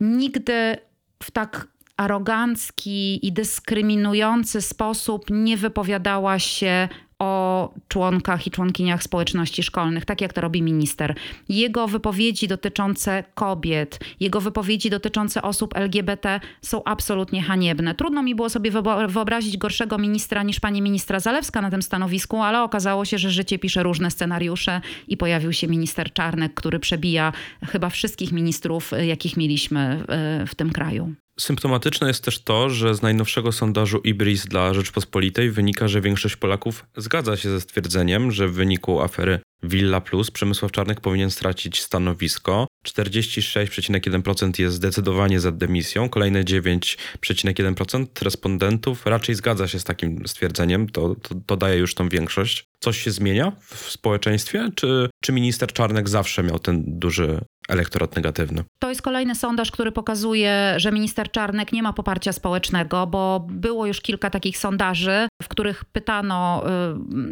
nigdy 0.00 0.76
w 1.22 1.30
tak 1.30 1.68
arogancki 1.96 3.26
i 3.26 3.32
dyskryminujący 3.32 4.62
sposób 4.62 5.24
nie 5.30 5.56
wypowiadała 5.56 6.38
się 6.38 6.88
o 7.18 7.74
członkach 7.88 8.46
i 8.46 8.50
członkiniach 8.50 9.02
społeczności 9.02 9.62
szkolnych, 9.62 10.04
tak 10.04 10.20
jak 10.20 10.32
to 10.32 10.40
robi 10.40 10.62
minister. 10.62 11.14
Jego 11.48 11.88
wypowiedzi 11.88 12.48
dotyczące 12.48 13.24
kobiet, 13.34 14.00
jego 14.20 14.40
wypowiedzi 14.40 14.90
dotyczące 14.90 15.42
osób 15.42 15.76
LGBT 15.76 16.40
są 16.62 16.84
absolutnie 16.84 17.42
haniebne. 17.42 17.94
Trudno 17.94 18.22
mi 18.22 18.34
było 18.34 18.50
sobie 18.50 18.70
wyobrazić 19.08 19.56
gorszego 19.56 19.98
ministra 19.98 20.42
niż 20.42 20.60
pani 20.60 20.82
ministra 20.82 21.20
Zalewska 21.20 21.60
na 21.60 21.70
tym 21.70 21.82
stanowisku, 21.82 22.42
ale 22.42 22.62
okazało 22.62 23.04
się, 23.04 23.18
że 23.18 23.30
życie 23.30 23.58
pisze 23.58 23.82
różne 23.82 24.10
scenariusze 24.10 24.80
i 25.08 25.16
pojawił 25.16 25.52
się 25.52 25.68
minister 25.68 26.12
Czarnek, 26.12 26.54
który 26.54 26.78
przebija 26.78 27.32
chyba 27.66 27.90
wszystkich 27.90 28.32
ministrów, 28.32 28.92
jakich 29.06 29.36
mieliśmy 29.36 30.04
e, 30.08 30.46
w 30.46 30.54
tym 30.54 30.70
kraju. 30.70 31.14
Symptomatyczne 31.40 32.08
jest 32.08 32.24
też 32.24 32.42
to, 32.42 32.70
że 32.70 32.94
z 32.94 33.02
najnowszego 33.02 33.52
sondażu 33.52 33.98
IBRIS 33.98 34.46
dla 34.46 34.74
Rzeczpospolitej 34.74 35.50
wynika, 35.50 35.88
że 35.88 36.00
większość 36.00 36.36
Polaków 36.36 36.86
zgadza 36.96 37.36
się 37.36 37.50
ze 37.50 37.60
stwierdzeniem, 37.60 38.32
że 38.32 38.48
w 38.48 38.52
wyniku 38.52 39.00
afery 39.00 39.40
Villa 39.62 40.00
Plus 40.00 40.30
Przemysław 40.30 40.72
Czarnek 40.72 41.00
powinien 41.00 41.30
stracić 41.30 41.82
stanowisko. 41.82 42.66
46,1% 42.86 44.60
jest 44.60 44.76
zdecydowanie 44.76 45.40
za 45.40 45.52
demisją, 45.52 46.08
kolejne 46.08 46.44
9,1% 46.44 48.06
respondentów 48.22 49.06
raczej 49.06 49.34
zgadza 49.34 49.68
się 49.68 49.78
z 49.78 49.84
takim 49.84 50.28
stwierdzeniem, 50.28 50.88
to, 50.88 51.14
to, 51.14 51.34
to 51.46 51.56
daje 51.56 51.78
już 51.78 51.94
tą 51.94 52.08
większość. 52.08 52.64
Coś 52.80 53.02
się 53.02 53.10
zmienia 53.10 53.52
w 53.60 53.90
społeczeństwie, 53.90 54.68
czy, 54.74 55.10
czy 55.22 55.32
minister 55.32 55.72
Czarnek 55.72 56.08
zawsze 56.08 56.42
miał 56.42 56.58
ten 56.58 56.84
duży 56.86 57.40
elektorat 57.68 58.16
negatywny. 58.16 58.64
To 58.78 58.88
jest 58.88 59.02
kolejny 59.02 59.34
sondaż, 59.34 59.70
który 59.70 59.92
pokazuje, 59.92 60.74
że 60.76 60.92
minister 60.92 61.30
Czarnek 61.30 61.72
nie 61.72 61.82
ma 61.82 61.92
poparcia 61.92 62.32
społecznego, 62.32 63.06
bo 63.06 63.46
było 63.50 63.86
już 63.86 64.00
kilka 64.00 64.30
takich 64.30 64.58
sondaży, 64.58 65.28
w 65.42 65.48
których 65.48 65.84
pytano 65.84 66.64
y, 66.66 66.70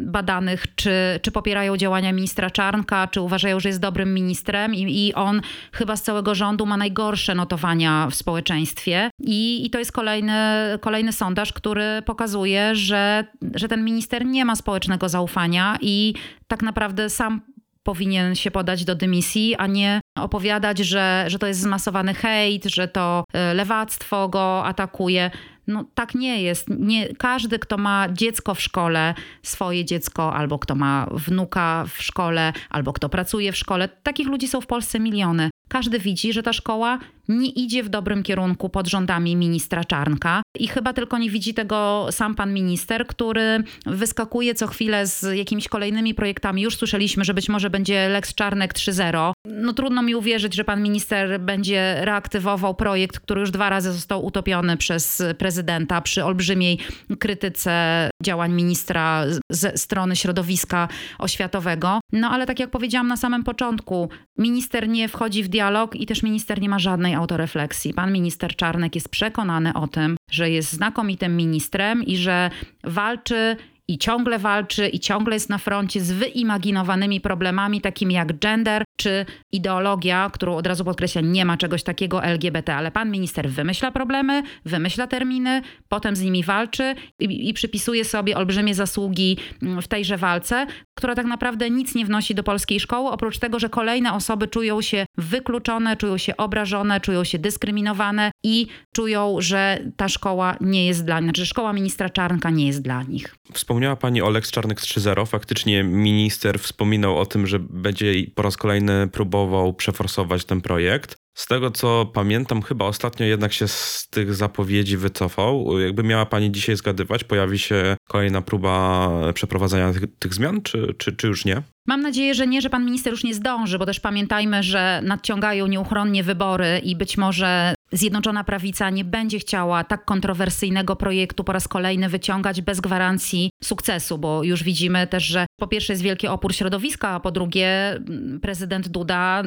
badanych, 0.05 0.75
czy, 0.75 0.91
czy 1.21 1.31
popierają 1.31 1.77
działania 1.77 2.13
ministra 2.13 2.49
Czarnka, 2.49 3.07
czy 3.07 3.21
uważają, 3.21 3.59
że 3.59 3.69
jest 3.69 3.81
dobrym 3.81 4.13
ministrem 4.13 4.75
i, 4.75 5.07
i 5.07 5.13
on 5.13 5.41
chyba 5.71 5.95
z 5.95 6.03
całego 6.03 6.35
rządu 6.35 6.65
ma 6.65 6.77
najgorsze 6.77 7.35
notowania 7.35 8.07
w 8.11 8.15
społeczeństwie. 8.15 9.09
I, 9.21 9.65
i 9.65 9.69
to 9.69 9.79
jest 9.79 9.91
kolejny, 9.91 10.33
kolejny 10.81 11.13
sondaż, 11.13 11.53
który 11.53 12.01
pokazuje, 12.05 12.75
że, 12.75 13.25
że 13.55 13.67
ten 13.67 13.85
minister 13.85 14.25
nie 14.25 14.45
ma 14.45 14.55
społecznego 14.55 15.09
zaufania 15.09 15.77
i 15.81 16.13
tak 16.47 16.63
naprawdę 16.63 17.09
sam 17.09 17.41
powinien 17.87 18.35
się 18.35 18.51
podać 18.51 18.85
do 18.85 18.95
dymisji, 18.95 19.55
a 19.55 19.67
nie 19.67 20.01
opowiadać, 20.19 20.77
że, 20.79 21.25
że 21.27 21.39
to 21.39 21.47
jest 21.47 21.59
zmasowany 21.59 22.13
hejt, 22.13 22.65
że 22.65 22.87
to 22.87 23.23
e, 23.33 23.53
lewactwo 23.53 24.29
go 24.29 24.65
atakuje. 24.65 25.31
No 25.67 25.85
tak 25.95 26.15
nie 26.15 26.41
jest. 26.41 26.67
Nie, 26.69 27.15
każdy, 27.15 27.59
kto 27.59 27.77
ma 27.77 28.07
dziecko 28.13 28.55
w 28.55 28.61
szkole, 28.61 29.13
swoje 29.43 29.85
dziecko, 29.85 30.33
albo 30.33 30.59
kto 30.59 30.75
ma 30.75 31.07
wnuka 31.11 31.85
w 31.87 32.01
szkole, 32.03 32.53
albo 32.69 32.93
kto 32.93 33.09
pracuje 33.09 33.51
w 33.51 33.57
szkole, 33.57 33.89
takich 34.03 34.27
ludzi 34.27 34.47
są 34.47 34.61
w 34.61 34.67
Polsce 34.67 34.99
miliony. 34.99 35.49
Każdy 35.67 35.99
widzi, 35.99 36.33
że 36.33 36.43
ta 36.43 36.53
szkoła 36.53 36.99
nie 37.27 37.49
idzie 37.49 37.83
w 37.83 37.89
dobrym 37.89 38.23
kierunku 38.23 38.69
pod 38.69 38.87
rządami 38.87 39.35
ministra 39.35 39.83
Czarnka. 39.83 40.41
I 40.59 40.67
chyba 40.67 40.93
tylko 40.93 41.17
nie 41.17 41.29
widzi 41.29 41.53
tego 41.53 42.07
sam 42.11 42.35
pan 42.35 42.53
minister, 42.53 43.07
który 43.07 43.63
wyskakuje 43.85 44.55
co 44.55 44.67
chwilę 44.67 45.07
z 45.07 45.37
jakimiś 45.37 45.67
kolejnymi 45.67 46.13
projektami. 46.13 46.61
Już 46.61 46.75
słyszeliśmy, 46.75 47.25
że 47.25 47.33
być 47.33 47.49
może 47.49 47.69
będzie 47.69 48.09
Lex 48.09 48.35
Czarnek 48.35 48.73
3.0. 48.73 49.33
No 49.49 49.73
trudno 49.73 50.01
mi 50.01 50.15
uwierzyć, 50.15 50.55
że 50.55 50.63
pan 50.63 50.83
minister 50.83 51.39
będzie 51.39 51.95
reaktywował 52.01 52.75
projekt, 52.75 53.19
który 53.19 53.41
już 53.41 53.51
dwa 53.51 53.69
razy 53.69 53.91
został 53.91 54.25
utopiony 54.25 54.77
przez 54.77 55.23
prezydenta 55.37 56.01
przy 56.01 56.25
olbrzymiej 56.25 56.77
krytyce 57.19 58.09
działań 58.23 58.53
ministra 58.53 59.23
ze 59.51 59.77
strony 59.77 60.15
środowiska 60.15 60.87
oświatowego. 61.19 61.99
No 62.11 62.29
ale 62.29 62.45
tak 62.45 62.59
jak 62.59 62.69
powiedziałam 62.69 63.07
na 63.07 63.17
samym 63.17 63.43
początku, 63.43 64.09
minister 64.37 64.89
nie 64.89 65.07
wchodzi 65.07 65.43
w 65.43 65.47
dialog 65.47 65.95
i 65.95 66.05
też 66.05 66.23
minister 66.23 66.61
nie 66.61 66.69
ma 66.69 66.79
żadnej 66.79 67.15
autorefleksji. 67.15 67.93
Pan 67.93 68.13
minister 68.13 68.55
Czarnek 68.55 68.95
jest 68.95 69.09
przekonany 69.09 69.73
o 69.73 69.87
tym, 69.87 70.17
że 70.31 70.49
jest 70.49 70.73
znakomitym 70.73 71.37
ministrem 71.37 72.03
i 72.03 72.17
że 72.17 72.49
walczy 72.83 73.57
i 73.87 73.97
ciągle 73.97 74.39
walczy 74.39 74.87
i 74.87 74.99
ciągle 74.99 75.35
jest 75.35 75.49
na 75.49 75.57
froncie 75.57 76.01
z 76.01 76.11
wyimaginowanymi 76.11 77.21
problemami 77.21 77.81
takimi 77.81 78.13
jak 78.13 78.39
gender 78.39 78.83
czy 78.99 79.25
ideologia, 79.51 80.29
którą 80.33 80.55
od 80.55 80.67
razu 80.67 80.85
podkreśla, 80.85 81.21
nie 81.21 81.45
ma 81.45 81.57
czegoś 81.57 81.83
takiego 81.83 82.23
LGBT, 82.23 82.75
ale 82.75 82.91
pan 82.91 83.11
minister 83.11 83.49
wymyśla 83.49 83.91
problemy, 83.91 84.43
wymyśla 84.65 85.07
terminy, 85.07 85.61
potem 85.89 86.15
z 86.15 86.21
nimi 86.21 86.43
walczy 86.43 86.95
i, 87.19 87.49
i 87.49 87.53
przypisuje 87.53 88.05
sobie 88.05 88.37
olbrzymie 88.37 88.75
zasługi 88.75 89.37
mm, 89.61 89.81
w 89.81 89.87
tejże 89.87 90.17
walce, 90.17 90.67
która 90.97 91.15
tak 91.15 91.25
naprawdę 91.25 91.69
nic 91.69 91.95
nie 91.95 92.05
wnosi 92.05 92.35
do 92.35 92.43
polskiej 92.43 92.79
szkoły, 92.79 93.09
oprócz 93.09 93.39
tego, 93.39 93.59
że 93.59 93.69
kolejne 93.69 94.13
osoby 94.13 94.47
czują 94.47 94.81
się 94.81 95.05
wykluczone, 95.17 95.97
czują 95.97 96.17
się 96.17 96.37
obrażone, 96.37 97.01
czują 97.01 97.23
się 97.23 97.39
dyskryminowane 97.39 98.31
i 98.43 98.67
czują, 98.95 99.35
że 99.39 99.79
ta 99.97 100.09
szkoła 100.09 100.55
nie 100.61 100.87
jest 100.87 101.05
dla 101.05 101.19
nich, 101.19 101.25
znaczy 101.25 101.45
szkoła 101.45 101.73
ministra 101.73 102.09
Czarnka 102.09 102.49
nie 102.49 102.67
jest 102.67 102.81
dla 102.81 103.03
nich. 103.03 103.35
Wspomniała 103.77 103.95
pani 103.95 104.21
o 104.21 104.29
Lex 104.29 104.51
Czarnek 104.51 104.81
3.0. 104.81 105.27
Faktycznie 105.27 105.83
minister 105.83 106.59
wspominał 106.59 107.17
o 107.17 107.25
tym, 107.25 107.47
że 107.47 107.59
będzie 107.59 108.13
po 108.35 108.41
raz 108.41 108.57
kolejny 108.57 109.07
próbował 109.07 109.73
przeforsować 109.73 110.45
ten 110.45 110.61
projekt. 110.61 111.15
Z 111.33 111.47
tego 111.47 111.71
co 111.71 112.05
pamiętam, 112.05 112.61
chyba 112.61 112.85
ostatnio 112.85 113.25
jednak 113.25 113.53
się 113.53 113.67
z 113.67 114.07
tych 114.09 114.35
zapowiedzi 114.35 114.97
wycofał. 114.97 115.79
Jakby 115.79 116.03
miała 116.03 116.25
pani 116.25 116.51
dzisiaj 116.51 116.75
zgadywać, 116.75 117.23
pojawi 117.23 117.59
się 117.59 117.97
kolejna 118.09 118.41
próba 118.41 119.09
przeprowadzenia 119.33 119.93
tych, 119.93 120.03
tych 120.19 120.33
zmian, 120.33 120.61
czy, 120.61 120.93
czy, 120.97 121.15
czy 121.15 121.27
już 121.27 121.45
nie? 121.45 121.61
Mam 121.87 122.01
nadzieję, 122.01 122.33
że 122.33 122.47
nie, 122.47 122.61
że 122.61 122.69
pan 122.69 122.85
minister 122.85 123.13
już 123.13 123.23
nie 123.23 123.33
zdąży, 123.33 123.79
bo 123.79 123.85
też 123.85 123.99
pamiętajmy, 123.99 124.63
że 124.63 125.01
nadciągają 125.03 125.67
nieuchronnie 125.67 126.23
wybory 126.23 126.81
i 126.83 126.95
być 126.95 127.17
może 127.17 127.75
Zjednoczona 127.91 128.43
Prawica 128.43 128.89
nie 128.89 129.05
będzie 129.05 129.39
chciała 129.39 129.83
tak 129.83 130.05
kontrowersyjnego 130.05 130.95
projektu 130.95 131.43
po 131.43 131.53
raz 131.53 131.67
kolejny 131.67 132.09
wyciągać 132.09 132.61
bez 132.61 132.81
gwarancji 132.81 133.49
sukcesu, 133.63 134.17
bo 134.17 134.43
już 134.43 134.63
widzimy 134.63 135.07
też, 135.07 135.23
że 135.23 135.45
po 135.59 135.67
pierwsze 135.67 135.93
jest 135.93 136.03
wielki 136.03 136.27
opór 136.27 136.55
środowiska, 136.55 137.09
a 137.09 137.19
po 137.19 137.31
drugie 137.31 137.91
mm, 137.91 138.39
prezydent 138.39 138.87
Duda 138.87 139.43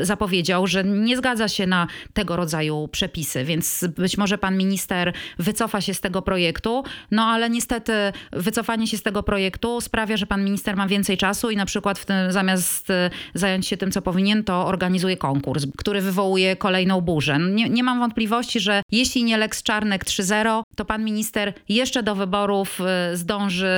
y, 0.00 0.04
zapowiedział, 0.04 0.66
że 0.66 0.84
nie 0.84 1.16
zgadza 1.16 1.48
się 1.48 1.66
na 1.66 1.86
tego 2.12 2.36
rodzaju 2.36 2.88
przepisy, 2.88 3.44
więc 3.44 3.84
być 3.96 4.18
może 4.18 4.38
pan 4.38 4.56
minister 4.56 5.12
wycofa 5.38 5.80
się 5.80 5.94
z 5.94 6.00
tego 6.00 6.22
projektu, 6.22 6.84
no 7.10 7.22
ale 7.22 7.50
niestety 7.50 7.92
wycofanie 8.32 8.86
się 8.86 8.96
z 8.96 9.02
tego 9.02 9.22
projektu 9.22 9.80
sprawia, 9.80 10.16
że 10.16 10.26
pan 10.26 10.44
minister 10.44 10.76
ma 10.76 10.88
więcej 10.88 11.16
czasu 11.16 11.50
i 11.50 11.56
na 11.56 11.66
przykład 11.66 11.98
w 11.98 12.06
tym, 12.06 12.32
zamiast 12.32 12.90
y, 12.90 13.10
zająć 13.34 13.66
się 13.66 13.76
tym, 13.76 13.90
co 13.90 14.02
powinien, 14.02 14.44
to 14.44 14.66
organizuje 14.66 15.16
konkurs, 15.16 15.66
który 15.76 16.00
wywołuje 16.00 16.56
kolejną 16.56 17.00
burzę. 17.00 17.38
Nie, 17.38 17.70
nie 17.70 17.81
mam 17.82 17.98
wątpliwości, 17.98 18.60
że 18.60 18.82
jeśli 18.92 19.24
nie 19.24 19.36
Lex 19.36 19.62
Czarnek 19.62 20.04
3.0, 20.04 20.62
to 20.76 20.84
pan 20.84 21.04
minister 21.04 21.52
jeszcze 21.68 22.02
do 22.02 22.14
wyborów 22.14 22.80
y, 23.12 23.16
zdąży 23.16 23.72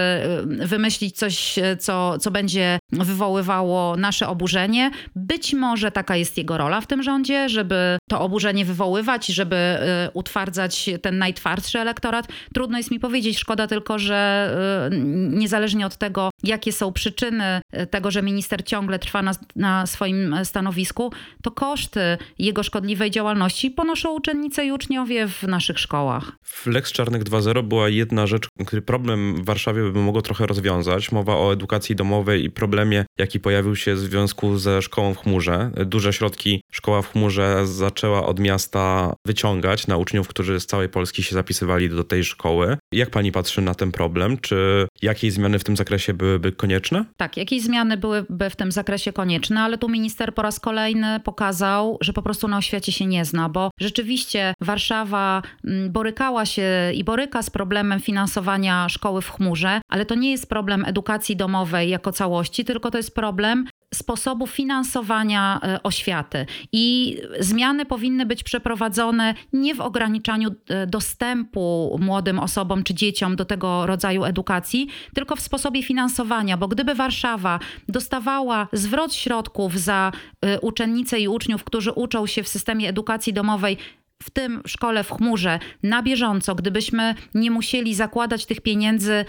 wymyślić 0.47 1.17
coś 1.17 1.55
co, 1.79 2.19
co 2.19 2.31
będzie 2.31 2.79
wywoływało 2.93 3.97
nasze 3.97 4.29
oburzenie. 4.29 4.91
Być 5.17 5.55
może 5.55 5.91
taka 5.91 6.17
jest 6.17 6.39
jego 6.39 6.59
rola 6.59 6.81
w 6.81 6.87
tym 6.87 7.03
rządzie, 7.03 7.49
żeby 7.49 7.99
to 8.11 8.21
oburzenie 8.21 8.65
wywoływać, 8.65 9.27
żeby 9.27 9.57
y, 9.57 10.11
utwardzać 10.13 10.91
ten 11.03 11.19
najtwardszy 11.19 11.81
elektorat. 11.81 12.29
Trudno 12.55 12.79
jest 12.79 12.91
mi 12.91 13.01
powiedzieć, 13.01 13.39
szkoda 13.39 13.67
tylko, 13.67 13.99
że 13.99 14.51
y, 14.93 14.97
niezależnie 15.31 15.87
od 15.87 15.97
tego, 15.97 16.31
jakie 16.43 16.73
są 16.73 16.93
przyczyny 16.93 17.61
y, 17.83 17.87
tego, 17.87 18.11
że 18.11 18.23
minister 18.23 18.65
ciągle 18.65 18.99
trwa 18.99 19.23
na, 19.23 19.33
na 19.57 19.87
swoim 19.87 20.37
stanowisku, 20.45 21.13
to 21.43 21.51
koszty 21.51 22.19
jego 22.39 22.63
szkodliwej 22.63 23.11
działalności 23.11 23.71
ponoszą 23.71 23.94
uczennice 24.03 24.67
i 24.67 24.73
uczniowie 24.73 25.29
w 25.29 25.43
naszych 25.43 25.79
szkołach. 25.79 26.33
W 26.43 26.67
Lex 26.67 26.93
Czarnych 26.93 27.25
2.0 27.25 27.63
była 27.63 27.89
jedna 27.89 28.27
rzecz, 28.27 28.49
który 28.67 28.83
problem 28.83 29.37
w 29.37 29.45
Warszawie 29.45 29.83
by 29.93 30.01
mogło 30.01 30.23
trochę 30.23 30.47
rozwiązać. 30.47 31.13
Mowa 31.13 31.37
o 31.37 31.53
edukacji 31.53 31.97
domowej 31.97 32.45
i 32.45 32.51
problemie, 32.51 33.05
jaki 33.19 33.41
pojawił 33.41 33.77
się 33.77 33.95
w 33.95 33.99
związku 33.99 34.59
ze 34.59 34.83
szkołą 34.83 35.15
w 35.15 35.19
chmurze. 35.19 35.71
Duże 35.87 36.13
środki 36.13 36.61
szkoła 36.73 37.03
w 37.03 37.13
chmurze 37.13 37.67
zaczęła 37.67 38.27
od 38.27 38.41
miasta 38.41 39.15
wyciągać 39.27 39.87
na 39.87 39.97
uczniów, 39.97 40.29
którzy 40.29 40.61
z 40.61 40.67
całej 40.67 40.89
Polski 40.89 41.23
się 41.23 41.35
zapisywali 41.35 41.89
do 41.89 42.05
tej 42.05 42.25
szkoły. 42.25 42.77
Jak 42.93 43.11
pani 43.11 43.33
patrzy 43.33 43.63
na 43.63 43.75
ten 43.75 43.93
problem? 43.93 44.39
Czy 44.39 44.87
jakieś 45.03 45.33
zmiany 45.33 45.59
w 45.59 45.65
tym 45.65 45.77
zakresie 45.77 46.15
byłyby 46.15 46.53
konieczne? 46.53 47.05
Tak, 47.17 47.37
jakieś 47.37 47.63
zmiany 47.63 47.97
byłyby 47.97 48.51
w 48.51 48.57
tym 48.57 48.73
zakresie 48.73 49.13
konieczne, 49.13 49.61
ale 49.61 49.79
tu 49.79 49.89
minister 49.89 50.35
po 50.35 50.43
raz 50.43 50.61
kolejny 50.61 51.21
pokazał, 51.21 51.99
że 52.01 52.13
po 52.13 52.23
prostu 52.23 52.49
na 52.49 52.59
oświacie 52.59 52.93
się 52.93 53.07
nie 53.07 53.25
zna, 53.25 53.49
bo 53.49 53.71
rzeczywiście 53.85 54.55
Warszawa 54.61 55.43
mm, 55.65 55.93
borykała 55.93 56.47
się 56.47 56.93
i 56.95 57.05
boryka 57.05 57.43
z 57.43 57.51
problemem 57.51 58.01
finansowania 58.01 58.89
szkoły 58.89 59.23
w 59.23 59.31
chmurze, 59.31 59.81
ale 59.89 60.07
to 60.07 60.15
nie 60.15 60.31
jest 60.31 60.49
problem 60.49 60.85
edukacji 60.85 61.37
domowej 61.37 61.91
jako 61.91 62.13
całości, 62.13 62.65
tylko 62.65 62.91
to 62.91 62.99
jest 62.99 63.15
problem 63.15 63.67
sposobu 63.95 64.47
finansowania 64.47 65.61
e, 65.63 65.83
oświaty. 65.83 66.47
I 66.73 67.17
zmiany 67.41 67.87
powinny 67.87 68.27
być 68.27 68.43
przeprowadzone 68.43 69.35
nie 69.53 69.75
w 69.75 69.81
ograniczaniu 69.81 70.51
e, 70.69 70.87
dostępu 70.87 71.97
młodym 72.01 72.39
osobom 72.39 72.83
czy 72.83 72.95
dzieciom 72.95 73.37
do 73.37 73.45
tego 73.45 73.87
rodzaju 73.87 74.25
edukacji, 74.25 74.89
tylko 75.15 75.37
w 75.37 75.41
sposobie 75.41 75.83
finansowania, 75.83 76.57
bo 76.57 76.69
gdyby 76.69 76.95
Warszawa 76.95 77.61
dostawała 77.89 78.69
zwrot 78.73 79.15
środków 79.15 79.81
za 79.81 80.13
e, 80.41 80.61
uczennice 80.61 81.21
i 81.21 81.29
uczniów, 81.29 81.65
którzy 81.65 81.93
uczą 81.93 82.27
się 82.27 82.43
w 82.43 82.49
systemie 82.49 82.89
edukacji 82.89 83.33
domowej, 83.33 83.77
w 84.23 84.31
tym 84.31 84.63
szkole 84.67 85.05
w 85.05 85.11
chmurze 85.11 85.59
na 85.83 86.03
bieżąco, 86.03 86.55
gdybyśmy 86.55 87.15
nie 87.35 87.51
musieli 87.51 87.95
zakładać 87.95 88.47
tych 88.47 88.61
pieniędzy 88.61 89.25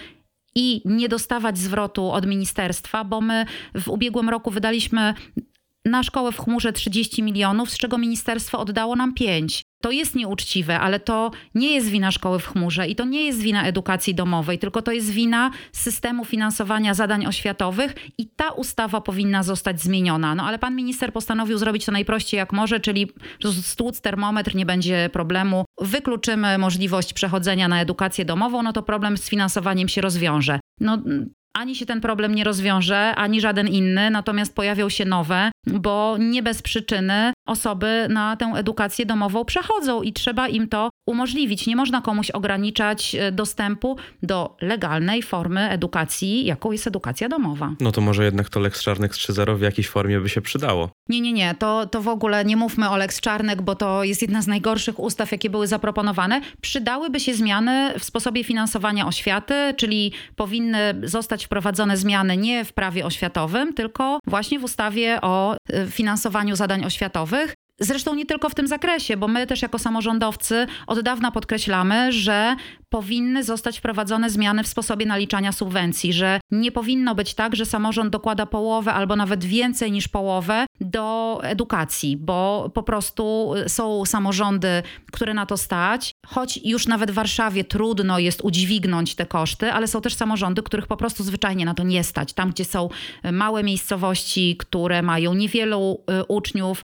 i 0.55 0.81
nie 0.85 1.09
dostawać 1.09 1.57
zwrotu 1.57 2.11
od 2.11 2.25
ministerstwa, 2.25 3.03
bo 3.03 3.21
my 3.21 3.45
w 3.75 3.87
ubiegłym 3.87 4.29
roku 4.29 4.51
wydaliśmy 4.51 5.13
na 5.85 6.03
szkołę 6.03 6.31
w 6.31 6.37
chmurze 6.37 6.73
30 6.73 7.23
milionów, 7.23 7.71
z 7.71 7.77
czego 7.77 7.97
ministerstwo 7.97 8.59
oddało 8.59 8.95
nam 8.95 9.13
5. 9.13 9.64
To 9.81 9.91
jest 9.91 10.15
nieuczciwe, 10.15 10.79
ale 10.79 10.99
to 10.99 11.31
nie 11.55 11.73
jest 11.73 11.87
wina 11.87 12.11
szkoły 12.11 12.39
w 12.39 12.47
chmurze 12.47 12.87
i 12.87 12.95
to 12.95 13.05
nie 13.05 13.25
jest 13.25 13.39
wina 13.39 13.65
edukacji 13.65 14.15
domowej, 14.15 14.59
tylko 14.59 14.81
to 14.81 14.91
jest 14.91 15.09
wina 15.09 15.51
systemu 15.71 16.25
finansowania 16.25 16.93
zadań 16.93 17.25
oświatowych 17.25 17.95
i 18.17 18.27
ta 18.27 18.49
ustawa 18.49 19.01
powinna 19.01 19.43
zostać 19.43 19.81
zmieniona. 19.81 20.35
No 20.35 20.43
ale 20.43 20.59
pan 20.59 20.75
minister 20.75 21.13
postanowił 21.13 21.57
zrobić 21.57 21.85
to 21.85 21.91
najprościej 21.91 22.37
jak 22.37 22.53
może, 22.53 22.79
czyli 22.79 23.11
stłuc 23.61 24.01
termometr, 24.01 24.55
nie 24.55 24.65
będzie 24.65 25.09
problemu. 25.13 25.65
Wykluczymy 25.81 26.57
możliwość 26.57 27.13
przechodzenia 27.13 27.67
na 27.67 27.81
edukację 27.81 28.25
domową, 28.25 28.63
no 28.63 28.73
to 28.73 28.83
problem 28.83 29.17
z 29.17 29.29
finansowaniem 29.29 29.87
się 29.87 30.01
rozwiąże. 30.01 30.59
No 30.79 30.97
ani 31.53 31.75
się 31.75 31.85
ten 31.85 32.01
problem 32.01 32.35
nie 32.35 32.43
rozwiąże, 32.43 33.15
ani 33.15 33.41
żaden 33.41 33.67
inny, 33.67 34.09
natomiast 34.09 34.55
pojawią 34.55 34.89
się 34.89 35.05
nowe, 35.05 35.51
bo 35.67 36.15
nie 36.19 36.43
bez 36.43 36.61
przyczyny 36.61 37.33
osoby 37.45 38.07
na 38.09 38.35
tę 38.35 38.45
edukację 38.55 39.05
domową 39.05 39.45
przechodzą 39.45 40.01
i 40.01 40.13
trzeba 40.13 40.47
im 40.47 40.67
to 40.67 40.89
umożliwić. 41.05 41.67
Nie 41.67 41.75
można 41.75 42.01
komuś 42.01 42.31
ograniczać 42.31 43.15
e, 43.15 43.31
dostępu 43.31 43.97
do 44.23 44.57
legalnej 44.61 45.23
formy 45.23 45.69
edukacji, 45.69 46.45
jaką 46.45 46.71
jest 46.71 46.87
edukacja 46.87 47.29
domowa. 47.29 47.71
No 47.79 47.91
to 47.91 48.01
może 48.01 48.25
jednak 48.25 48.49
to 48.49 48.59
Lex 48.59 48.83
Czarnek 48.83 49.11
3.0 49.11 49.57
w 49.57 49.61
jakiejś 49.61 49.89
formie 49.89 50.19
by 50.19 50.29
się 50.29 50.41
przydało. 50.41 50.89
Nie, 51.09 51.21
nie, 51.21 51.33
nie, 51.33 51.55
to, 51.59 51.85
to 51.85 52.01
w 52.01 52.07
ogóle 52.07 52.45
nie 52.45 52.57
mówmy 52.57 52.89
o 52.89 52.97
Lex 52.97 53.21
Czarnek, 53.21 53.61
bo 53.61 53.75
to 53.75 54.03
jest 54.03 54.21
jedna 54.21 54.41
z 54.41 54.47
najgorszych 54.47 54.99
ustaw, 54.99 55.31
jakie 55.31 55.49
były 55.49 55.67
zaproponowane. 55.67 56.41
Przydałyby 56.61 57.19
się 57.19 57.33
zmiany 57.33 57.93
w 57.99 58.03
sposobie 58.03 58.43
finansowania 58.43 59.07
oświaty, 59.07 59.73
czyli 59.77 60.11
powinny 60.35 61.01
zostać 61.03 61.45
wprowadzone 61.45 61.97
zmiany 61.97 62.37
nie 62.37 62.65
w 62.65 62.73
prawie 62.73 63.05
oświatowym, 63.05 63.73
tylko 63.73 64.19
właśnie 64.27 64.59
w 64.59 64.63
ustawie 64.63 65.21
o 65.21 65.55
y, 65.55 65.87
finansowaniu 65.91 66.55
zadań 66.55 66.85
oświatowych. 66.85 67.34
Zresztą 67.79 68.15
nie 68.15 68.25
tylko 68.25 68.49
w 68.49 68.55
tym 68.55 68.67
zakresie, 68.67 69.17
bo 69.17 69.27
my 69.27 69.47
też 69.47 69.61
jako 69.61 69.79
samorządowcy 69.79 70.67
od 70.87 70.99
dawna 70.99 71.31
podkreślamy, 71.31 72.11
że 72.11 72.55
powinny 72.89 73.43
zostać 73.43 73.77
wprowadzone 73.77 74.29
zmiany 74.29 74.63
w 74.63 74.67
sposobie 74.67 75.05
naliczania 75.05 75.51
subwencji, 75.51 76.13
że 76.13 76.39
nie 76.51 76.71
powinno 76.71 77.15
być 77.15 77.33
tak, 77.33 77.55
że 77.55 77.65
samorząd 77.65 78.09
dokłada 78.09 78.45
połowę 78.45 78.93
albo 78.93 79.15
nawet 79.15 79.43
więcej 79.43 79.91
niż 79.91 80.07
połowę 80.07 80.65
do 80.81 81.39
edukacji, 81.43 82.17
bo 82.17 82.71
po 82.73 82.83
prostu 82.83 83.53
są 83.67 84.05
samorządy, 84.05 84.83
które 85.11 85.33
na 85.33 85.45
to 85.45 85.57
stać, 85.57 86.11
choć 86.27 86.59
już 86.63 86.87
nawet 86.87 87.11
w 87.11 87.13
Warszawie 87.13 87.63
trudno 87.63 88.19
jest 88.19 88.41
udźwignąć 88.43 89.15
te 89.15 89.25
koszty, 89.25 89.71
ale 89.71 89.87
są 89.87 90.01
też 90.01 90.13
samorządy, 90.13 90.63
których 90.63 90.87
po 90.87 90.97
prostu 90.97 91.23
zwyczajnie 91.23 91.65
na 91.65 91.73
to 91.73 91.83
nie 91.83 92.03
stać. 92.03 92.33
Tam, 92.33 92.49
gdzie 92.49 92.65
są 92.65 92.89
małe 93.31 93.63
miejscowości, 93.63 94.55
które 94.59 95.01
mają 95.01 95.33
niewielu 95.33 96.03
y, 96.21 96.23
uczniów, 96.23 96.81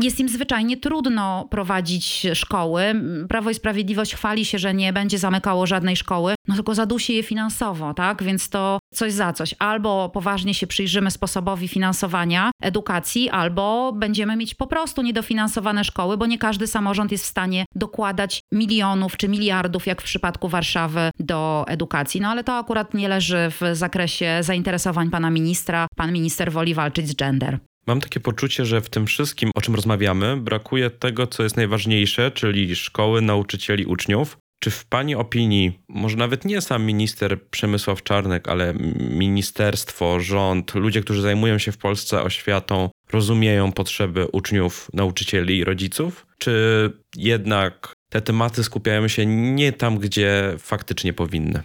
jest 0.00 0.20
im 0.20 0.28
zwyczajnie 0.28 0.76
trudno 0.76 1.48
prowadzić 1.50 2.26
szkoły. 2.34 2.94
Prawo 3.28 3.50
i 3.50 3.54
Sprawiedliwość 3.54 4.14
chwali 4.14 4.44
się, 4.44 4.58
że 4.58 4.74
nie 4.74 4.92
będzie 4.92 5.18
zamykało 5.18 5.66
żadnej 5.66 5.96
szkoły, 5.96 6.34
no 6.48 6.54
tylko 6.54 6.74
zadusi 6.74 7.14
je 7.14 7.22
finansowo, 7.22 7.94
tak? 7.94 8.22
Więc 8.22 8.48
to 8.48 8.78
coś 8.94 9.12
za 9.12 9.32
coś. 9.32 9.54
Albo 9.58 10.08
poważnie 10.08 10.54
się 10.54 10.66
przyjrzymy 10.66 11.10
sposobowi 11.10 11.68
finansowania 11.68 12.50
edukacji, 12.62 13.30
albo 13.30 13.92
będziemy 13.92 14.36
mieć 14.36 14.54
po 14.54 14.66
prostu 14.66 15.02
niedofinansowane 15.02 15.84
szkoły, 15.84 16.16
bo 16.16 16.26
nie 16.26 16.38
każdy 16.38 16.66
samorząd 16.66 17.12
jest 17.12 17.24
w 17.24 17.28
stanie 17.28 17.64
dokładać 17.74 18.40
milionów 18.52 19.16
czy 19.16 19.28
miliardów, 19.28 19.86
jak 19.86 20.02
w 20.02 20.04
przypadku 20.04 20.48
Warszawy, 20.48 21.10
do 21.18 21.64
edukacji. 21.68 22.20
No 22.20 22.28
ale 22.28 22.44
to 22.44 22.58
akurat 22.58 22.94
nie 22.94 23.08
leży 23.08 23.50
w 23.50 23.76
zakresie 23.76 24.38
zainteresowań 24.40 25.10
pana 25.10 25.30
ministra. 25.30 25.86
Pan 25.96 26.12
minister 26.12 26.52
woli 26.52 26.74
walczyć 26.74 27.08
z 27.08 27.14
gender. 27.14 27.58
Mam 27.86 28.00
takie 28.00 28.20
poczucie, 28.20 28.66
że 28.66 28.80
w 28.80 28.90
tym 28.90 29.06
wszystkim, 29.06 29.50
o 29.54 29.60
czym 29.60 29.74
rozmawiamy, 29.74 30.36
brakuje 30.36 30.90
tego, 30.90 31.26
co 31.26 31.42
jest 31.42 31.56
najważniejsze, 31.56 32.30
czyli 32.30 32.76
szkoły, 32.76 33.22
nauczycieli, 33.22 33.86
uczniów. 33.86 34.38
Czy 34.60 34.70
w 34.70 34.84
Pani 34.84 35.14
opinii, 35.14 35.78
może 35.88 36.16
nawet 36.16 36.44
nie 36.44 36.60
sam 36.60 36.84
minister 36.84 37.42
Przemysław 37.50 38.02
Czarnek, 38.02 38.48
ale 38.48 38.74
ministerstwo, 39.10 40.20
rząd, 40.20 40.74
ludzie, 40.74 41.00
którzy 41.00 41.22
zajmują 41.22 41.58
się 41.58 41.72
w 41.72 41.78
Polsce 41.78 42.22
oświatą, 42.22 42.90
rozumieją 43.12 43.72
potrzeby 43.72 44.26
uczniów, 44.32 44.90
nauczycieli 44.92 45.58
i 45.58 45.64
rodziców? 45.64 46.26
Czy 46.38 46.92
jednak 47.16 47.92
te 48.10 48.20
tematy 48.20 48.64
skupiają 48.64 49.08
się 49.08 49.26
nie 49.26 49.72
tam, 49.72 49.98
gdzie 49.98 50.54
faktycznie 50.58 51.12
powinny? 51.12 51.62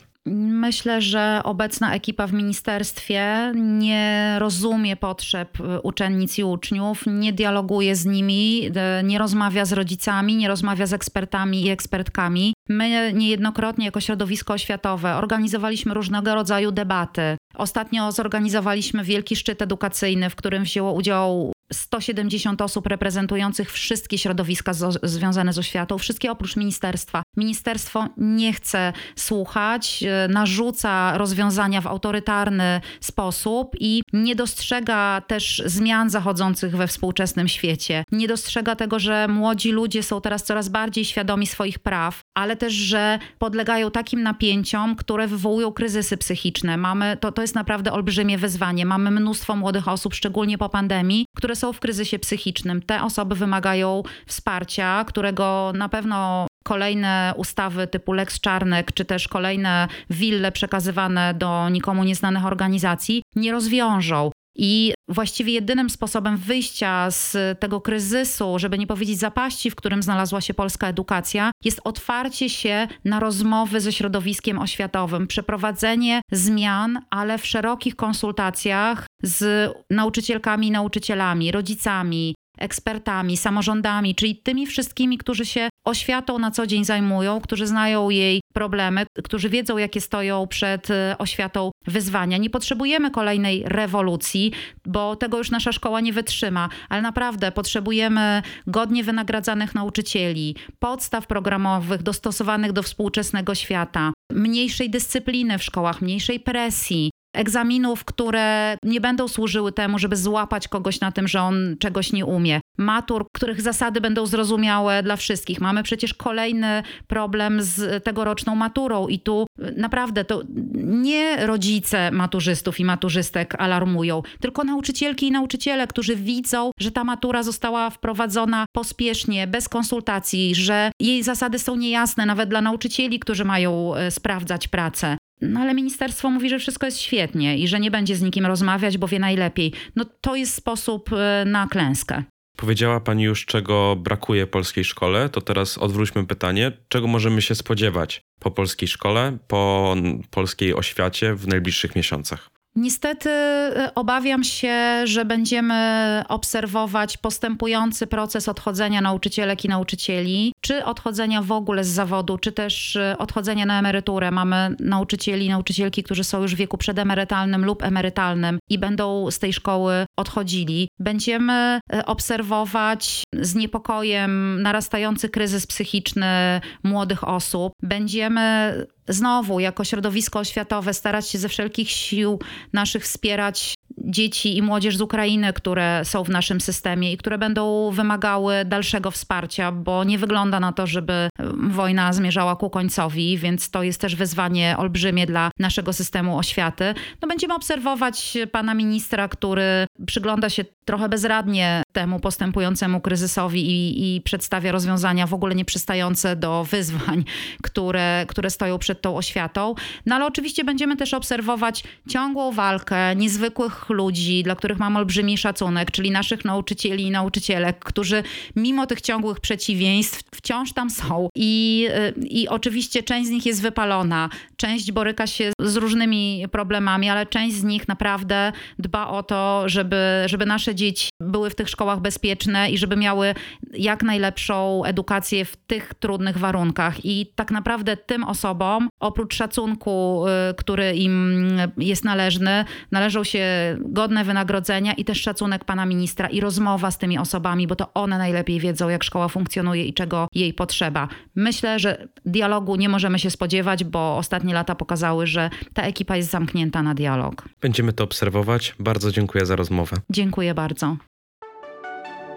Myślę, 0.59 1.01
że 1.01 1.41
obecna 1.43 1.93
ekipa 1.93 2.27
w 2.27 2.33
ministerstwie 2.33 3.51
nie 3.55 4.35
rozumie 4.39 4.95
potrzeb 4.95 5.59
y, 5.59 5.81
uczennic 5.81 6.37
i 6.37 6.43
uczniów, 6.43 7.03
nie 7.07 7.33
dialoguje 7.33 7.95
z 7.95 8.05
nimi, 8.05 8.67
y, 8.99 9.03
nie 9.03 9.19
rozmawia 9.19 9.65
z 9.65 9.73
rodzicami, 9.73 10.35
nie 10.35 10.47
rozmawia 10.47 10.85
z 10.85 10.93
ekspertami 10.93 11.65
i 11.65 11.69
ekspertkami. 11.69 12.53
My 12.69 13.13
niejednokrotnie 13.13 13.85
jako 13.85 14.01
środowisko 14.01 14.53
oświatowe 14.53 15.15
organizowaliśmy 15.15 15.93
różnego 15.93 16.35
rodzaju 16.35 16.71
debaty. 16.71 17.37
Ostatnio 17.55 18.11
zorganizowaliśmy 18.11 19.03
wielki 19.03 19.35
szczyt 19.35 19.61
edukacyjny, 19.61 20.29
w 20.29 20.35
którym 20.35 20.63
wzięło 20.63 20.93
udział 20.93 21.53
170 21.73 22.61
osób 22.61 22.87
reprezentujących 22.87 23.71
wszystkie 23.71 24.17
środowiska 24.17 24.73
z, 24.73 24.99
związane 25.03 25.53
z 25.53 25.57
oświatą, 25.59 25.97
wszystkie 25.97 26.31
oprócz 26.31 26.55
ministerstwa. 26.55 27.23
Ministerstwo 27.37 28.07
nie 28.17 28.53
chce 28.53 28.93
słuchać, 29.15 30.03
e, 30.03 30.27
narzuca 30.27 31.17
rozwiązania 31.17 31.81
w 31.81 31.87
autorytarny 31.87 32.81
sposób 33.01 33.75
i 33.79 34.01
nie 34.13 34.35
dostrzega 34.35 35.21
też 35.27 35.61
zmian 35.65 36.09
zachodzących 36.09 36.75
we 36.75 36.87
współczesnym 36.87 37.47
świecie. 37.47 38.03
Nie 38.11 38.27
dostrzega 38.27 38.75
tego, 38.75 38.99
że 38.99 39.27
młodzi 39.27 39.71
ludzie 39.71 40.03
są 40.03 40.21
teraz 40.21 40.43
coraz 40.43 40.69
bardziej 40.69 41.05
świadomi 41.05 41.47
swoich 41.47 41.79
praw, 41.79 42.21
ale 42.37 42.55
też, 42.55 42.73
że 42.73 43.19
podlegają 43.37 43.91
takim 43.91 44.23
napięciom, 44.23 44.95
które 44.95 45.27
wywołują 45.27 45.71
kryzysy 45.71 46.17
psychiczne. 46.17 46.77
Mamy, 46.77 47.17
to, 47.17 47.31
to 47.31 47.41
jest 47.41 47.55
naprawdę 47.55 47.91
olbrzymie 47.91 48.37
wyzwanie. 48.37 48.85
Mamy 48.85 49.11
mnóstwo 49.11 49.55
młodych 49.55 49.87
osób, 49.87 50.13
szczególnie 50.13 50.57
po 50.57 50.69
pandemii, 50.69 51.25
które 51.37 51.55
są 51.59 51.73
w 51.73 51.79
kryzysie 51.79 52.19
psychicznym. 52.19 52.81
Te 52.81 53.03
osoby 53.03 53.35
wymagają 53.35 54.03
wsparcia, 54.25 55.03
którego 55.07 55.71
na 55.75 55.89
pewno 55.89 56.47
kolejne 56.63 57.33
ustawy 57.37 57.87
typu 57.87 58.13
Lex 58.13 58.39
Czarnek, 58.39 58.91
czy 58.93 59.05
też 59.05 59.27
kolejne 59.27 59.87
wille 60.09 60.51
przekazywane 60.51 61.33
do 61.33 61.69
nikomu 61.69 62.03
nieznanych 62.03 62.45
organizacji 62.45 63.23
nie 63.35 63.51
rozwiążą. 63.51 64.31
I 64.61 64.93
właściwie 65.07 65.53
jedynym 65.53 65.89
sposobem 65.89 66.37
wyjścia 66.37 67.11
z 67.11 67.37
tego 67.59 67.81
kryzysu, 67.81 68.59
żeby 68.59 68.77
nie 68.77 68.87
powiedzieć 68.87 69.19
zapaści, 69.19 69.71
w 69.71 69.75
którym 69.75 70.03
znalazła 70.03 70.41
się 70.41 70.53
polska 70.53 70.87
edukacja, 70.87 71.51
jest 71.63 71.81
otwarcie 71.83 72.49
się 72.49 72.87
na 73.05 73.19
rozmowy 73.19 73.81
ze 73.81 73.91
środowiskiem 73.91 74.59
oświatowym, 74.59 75.27
przeprowadzenie 75.27 76.21
zmian, 76.31 77.01
ale 77.09 77.37
w 77.37 77.45
szerokich 77.45 77.95
konsultacjach 77.95 79.07
z 79.23 79.71
nauczycielkami 79.89 80.67
i 80.67 80.71
nauczycielami, 80.71 81.51
rodzicami, 81.51 82.35
ekspertami, 82.59 83.37
samorządami, 83.37 84.15
czyli 84.15 84.35
tymi 84.35 84.67
wszystkimi, 84.67 85.17
którzy 85.17 85.45
się 85.45 85.69
oświatą 85.87 86.39
na 86.39 86.51
co 86.51 86.67
dzień 86.67 86.85
zajmują, 86.85 87.41
którzy 87.41 87.67
znają 87.67 88.09
jej 88.09 88.41
problemy, 88.53 89.05
którzy 89.23 89.49
wiedzą, 89.49 89.77
jakie 89.77 90.01
stoją 90.01 90.47
przed 90.47 90.91
e, 90.91 91.15
oświatą 91.17 91.71
wyzwania. 91.87 92.37
Nie 92.37 92.49
potrzebujemy 92.49 93.11
kolejnej 93.11 93.63
rewolucji, 93.65 94.51
bo 94.85 95.15
tego 95.15 95.37
już 95.37 95.51
nasza 95.51 95.71
szkoła 95.71 96.01
nie 96.01 96.13
wytrzyma, 96.13 96.69
ale 96.89 97.01
naprawdę 97.01 97.51
potrzebujemy 97.51 98.41
godnie 98.67 99.03
wynagradzanych 99.03 99.75
nauczycieli, 99.75 100.55
podstaw 100.79 101.27
programowych 101.27 102.03
dostosowanych 102.03 102.71
do 102.71 102.83
współczesnego 102.83 103.55
świata, 103.55 104.13
mniejszej 104.31 104.89
dyscypliny 104.89 105.57
w 105.57 105.63
szkołach, 105.63 106.01
mniejszej 106.01 106.39
presji, 106.39 107.09
egzaminów, 107.33 108.05
które 108.05 108.77
nie 108.83 109.01
będą 109.01 109.27
służyły 109.27 109.71
temu, 109.71 109.99
żeby 109.99 110.15
złapać 110.15 110.67
kogoś 110.67 110.99
na 110.99 111.11
tym, 111.11 111.27
że 111.27 111.41
on 111.41 111.75
czegoś 111.79 112.11
nie 112.11 112.25
umie. 112.25 112.61
Matur, 112.77 113.25
których 113.35 113.61
zasady 113.61 114.01
będą 114.01 114.25
zrozumiałe 114.25 115.03
dla 115.03 115.15
wszystkich. 115.15 115.61
Mamy 115.61 115.83
przecież 115.83 116.13
kolejny 116.13 116.83
problem 117.07 117.61
z 117.61 118.03
tegoroczną 118.03 118.55
maturą 118.55 119.07
i 119.07 119.19
tu 119.19 119.47
naprawdę 119.77 120.25
to 120.25 120.41
nie 120.83 121.47
rodzice 121.47 122.11
maturzystów 122.11 122.79
i 122.79 122.85
maturzystek 122.85 123.55
alarmują, 123.57 124.21
tylko 124.41 124.63
nauczycielki 124.63 125.27
i 125.27 125.31
nauczyciele, 125.31 125.87
którzy 125.87 126.15
widzą, 126.15 126.71
że 126.79 126.91
ta 126.91 127.03
matura 127.03 127.43
została 127.43 127.89
wprowadzona 127.89 128.65
pospiesznie, 128.71 129.47
bez 129.47 129.69
konsultacji, 129.69 130.55
że 130.55 130.91
jej 130.99 131.23
zasady 131.23 131.59
są 131.59 131.75
niejasne 131.75 132.25
nawet 132.25 132.49
dla 132.49 132.61
nauczycieli, 132.61 133.19
którzy 133.19 133.45
mają 133.45 133.95
e, 133.95 134.11
sprawdzać 134.11 134.67
pracę. 134.67 135.17
No 135.41 135.59
ale 135.59 135.73
ministerstwo 135.73 136.29
mówi, 136.29 136.49
że 136.49 136.59
wszystko 136.59 136.85
jest 136.85 136.99
świetnie 136.99 137.57
i 137.57 137.67
że 137.67 137.79
nie 137.79 137.91
będzie 137.91 138.15
z 138.15 138.21
nikim 138.21 138.45
rozmawiać, 138.45 138.97
bo 138.97 139.07
wie 139.07 139.19
najlepiej. 139.19 139.73
No 139.95 140.05
to 140.21 140.35
jest 140.35 140.55
sposób 140.55 141.13
e, 141.13 141.45
na 141.45 141.67
klęskę. 141.67 142.23
Powiedziała 142.57 142.99
Pani 142.99 143.23
już, 143.23 143.45
czego 143.45 143.95
brakuje 143.95 144.47
polskiej 144.47 144.83
szkole, 144.83 145.29
to 145.29 145.41
teraz 145.41 145.77
odwróćmy 145.77 146.25
pytanie, 146.25 146.71
czego 146.87 147.07
możemy 147.07 147.41
się 147.41 147.55
spodziewać 147.55 148.21
po 148.39 148.51
polskiej 148.51 148.87
szkole, 148.87 149.37
po 149.47 149.95
polskiej 150.31 150.73
oświacie 150.73 151.35
w 151.35 151.47
najbliższych 151.47 151.95
miesiącach? 151.95 152.49
Niestety 152.75 153.29
e, 153.29 153.91
obawiam 153.95 154.43
się, 154.43 155.01
że 155.03 155.25
będziemy 155.25 156.23
obserwować 156.27 157.17
postępujący 157.17 158.07
proces 158.07 158.49
odchodzenia 158.49 159.01
nauczycielek 159.01 159.65
i 159.65 159.67
nauczycieli, 159.67 160.53
czy 160.61 160.85
odchodzenia 160.85 161.41
w 161.41 161.51
ogóle 161.51 161.83
z 161.83 161.87
zawodu, 161.87 162.37
czy 162.37 162.51
też 162.51 162.95
e, 162.95 163.15
odchodzenia 163.17 163.65
na 163.65 163.79
emeryturę. 163.79 164.31
Mamy 164.31 164.75
nauczycieli 164.79 165.45
i 165.45 165.49
nauczycielki, 165.49 166.03
którzy 166.03 166.23
są 166.23 166.41
już 166.41 166.55
w 166.55 166.57
wieku 166.57 166.77
przedemerytalnym 166.77 167.65
lub 167.65 167.83
emerytalnym 167.83 168.59
i 168.69 168.79
będą 168.79 169.31
z 169.31 169.39
tej 169.39 169.53
szkoły 169.53 170.05
odchodzili. 170.17 170.87
Będziemy 170.99 171.79
e, 171.93 172.05
obserwować 172.05 173.23
z 173.33 173.55
niepokojem 173.55 174.61
narastający 174.61 175.29
kryzys 175.29 175.67
psychiczny 175.67 176.61
młodych 176.83 177.27
osób. 177.27 177.73
Będziemy 177.81 178.73
znowu 179.09 179.59
jako 179.59 179.83
środowisko 179.83 180.39
oświatowe 180.39 180.93
starać 180.93 181.29
się 181.29 181.37
ze 181.37 181.49
wszelkich 181.49 181.89
sił 181.91 182.39
naszych 182.73 183.03
wspierać 183.03 183.75
dzieci 184.05 184.57
i 184.57 184.61
młodzież 184.61 184.97
z 184.97 185.01
Ukrainy, 185.01 185.53
które 185.53 186.01
są 186.03 186.23
w 186.23 186.29
naszym 186.29 186.61
systemie 186.61 187.13
i 187.13 187.17
które 187.17 187.37
będą 187.37 187.91
wymagały 187.91 188.65
dalszego 188.65 189.11
wsparcia, 189.11 189.71
bo 189.71 190.03
nie 190.03 190.17
wygląda 190.17 190.59
na 190.59 190.71
to, 190.73 190.87
żeby 190.87 191.29
wojna 191.69 192.13
zmierzała 192.13 192.55
ku 192.55 192.69
końcowi, 192.69 193.37
więc 193.37 193.69
to 193.69 193.83
jest 193.83 194.01
też 194.01 194.15
wyzwanie 194.15 194.75
olbrzymie 194.77 195.25
dla 195.25 195.51
naszego 195.59 195.93
systemu 195.93 196.37
oświaty. 196.37 196.93
No 197.21 197.27
będziemy 197.27 197.53
obserwować 197.53 198.37
pana 198.51 198.73
ministra, 198.73 199.27
który 199.27 199.87
przygląda 200.05 200.49
się 200.49 200.65
trochę 200.85 201.09
bezradnie 201.09 201.83
temu 201.91 202.19
postępującemu 202.19 203.01
kryzysowi 203.01 203.69
i, 203.69 204.15
i 204.15 204.21
przedstawia 204.21 204.71
rozwiązania 204.71 205.27
w 205.27 205.33
ogóle 205.33 205.55
nieprzystające 205.55 206.35
do 206.35 206.63
wyzwań, 206.63 207.23
które, 207.63 208.25
które 208.27 208.49
stoją 208.49 208.77
przed 208.77 209.01
tą 209.01 209.17
oświatą. 209.17 209.75
No 210.05 210.15
ale 210.15 210.25
oczywiście 210.25 210.63
będziemy 210.63 210.97
też 210.97 211.13
obserwować 211.13 211.83
ciągłą 212.09 212.51
walkę 212.51 213.15
niezwykłych 213.15 213.88
ludzi, 213.89 214.43
dla 214.43 214.55
których 214.55 214.79
mam 214.79 214.97
olbrzymi 214.97 215.37
szacunek, 215.37 215.91
czyli 215.91 216.11
naszych 216.11 216.45
nauczycieli 216.45 217.03
i 217.03 217.11
nauczycielek, 217.11 217.79
którzy 217.79 218.23
mimo 218.55 218.85
tych 218.85 219.01
ciągłych 219.01 219.39
przeciwieństw 219.39 220.21
wciąż 220.35 220.73
tam 220.73 220.89
są. 220.89 221.29
I, 221.35 221.87
I 222.21 222.47
oczywiście 222.47 223.03
część 223.03 223.27
z 223.27 223.31
nich 223.31 223.45
jest 223.45 223.61
wypalona, 223.61 224.29
część 224.57 224.91
boryka 224.91 225.27
się 225.27 225.51
z 225.61 225.75
różnymi 225.75 226.45
problemami, 226.51 227.09
ale 227.09 227.25
część 227.25 227.55
z 227.55 227.63
nich 227.63 227.87
naprawdę 227.87 228.51
dba 228.79 229.07
o 229.07 229.23
to, 229.23 229.63
żeby, 229.65 230.23
żeby 230.25 230.45
nasze 230.45 230.75
dzieci 230.75 231.09
były 231.21 231.49
w 231.49 231.55
tych 231.55 231.69
szkołach 231.69 231.99
bezpieczne 231.99 232.71
i 232.71 232.77
żeby 232.77 232.95
miały 232.95 233.33
jak 233.73 234.03
najlepszą 234.03 234.83
edukację 234.83 235.45
w 235.45 235.55
tych 235.55 235.93
trudnych 235.93 236.37
warunkach. 236.37 237.05
I 237.05 237.31
tak 237.35 237.51
naprawdę 237.51 237.97
tym 237.97 238.23
osobom, 238.23 238.89
oprócz 238.99 239.35
szacunku, 239.35 240.25
y, 240.27 240.53
który 240.53 240.95
im 240.95 241.43
jest 241.77 242.05
należny, 242.05 242.65
należą 242.91 243.23
się 243.23 243.45
godne 243.79 244.23
wynagrodzenia 244.23 244.93
i 244.93 245.05
też 245.05 245.21
szacunek 245.21 245.65
pana 245.65 245.85
ministra 245.85 246.27
i 246.27 246.39
rozmowa 246.39 246.91
z 246.91 246.97
tymi 246.97 247.17
osobami, 247.17 247.67
bo 247.67 247.75
to 247.75 247.93
one 247.93 248.17
najlepiej 248.17 248.59
wiedzą, 248.59 248.89
jak 248.89 249.03
szkoła 249.03 249.27
funkcjonuje 249.27 249.85
i 249.85 249.93
czego 249.93 250.27
jej 250.33 250.53
potrzeba. 250.53 251.07
Myślę, 251.35 251.79
że 251.79 252.07
dialogu 252.25 252.75
nie 252.75 252.89
możemy 252.89 253.19
się 253.19 253.29
spodziewać, 253.29 253.83
bo 253.83 254.17
ostatnie 254.17 254.53
lata 254.53 254.75
pokazały, 254.75 255.27
że 255.27 255.49
ta 255.73 255.83
ekipa 255.83 256.15
jest 256.15 256.29
zamknięta 256.29 256.83
na 256.83 256.93
dialog. 256.93 257.43
Będziemy 257.61 257.93
to 257.93 258.03
obserwować. 258.03 258.75
Bardzo 258.79 259.11
dziękuję 259.11 259.45
za 259.45 259.55
rozmowę. 259.55 259.97
Dziękuję 260.09 260.53
bardzo. 260.53 260.97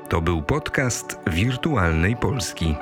To 0.09 0.23
był 0.23 0.43
podcast 0.43 1.19
Wirtualnej 1.27 2.17
Polski. 2.17 2.75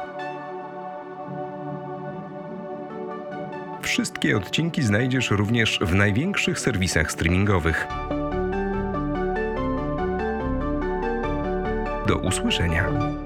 Wszystkie 3.83 4.37
odcinki 4.37 4.83
znajdziesz 4.83 5.31
również 5.31 5.79
w 5.83 5.95
największych 5.95 6.61
serwisach 6.61 7.13
streamingowych. 7.13 7.87
Do 12.11 12.17
usłyszenia. 12.17 13.20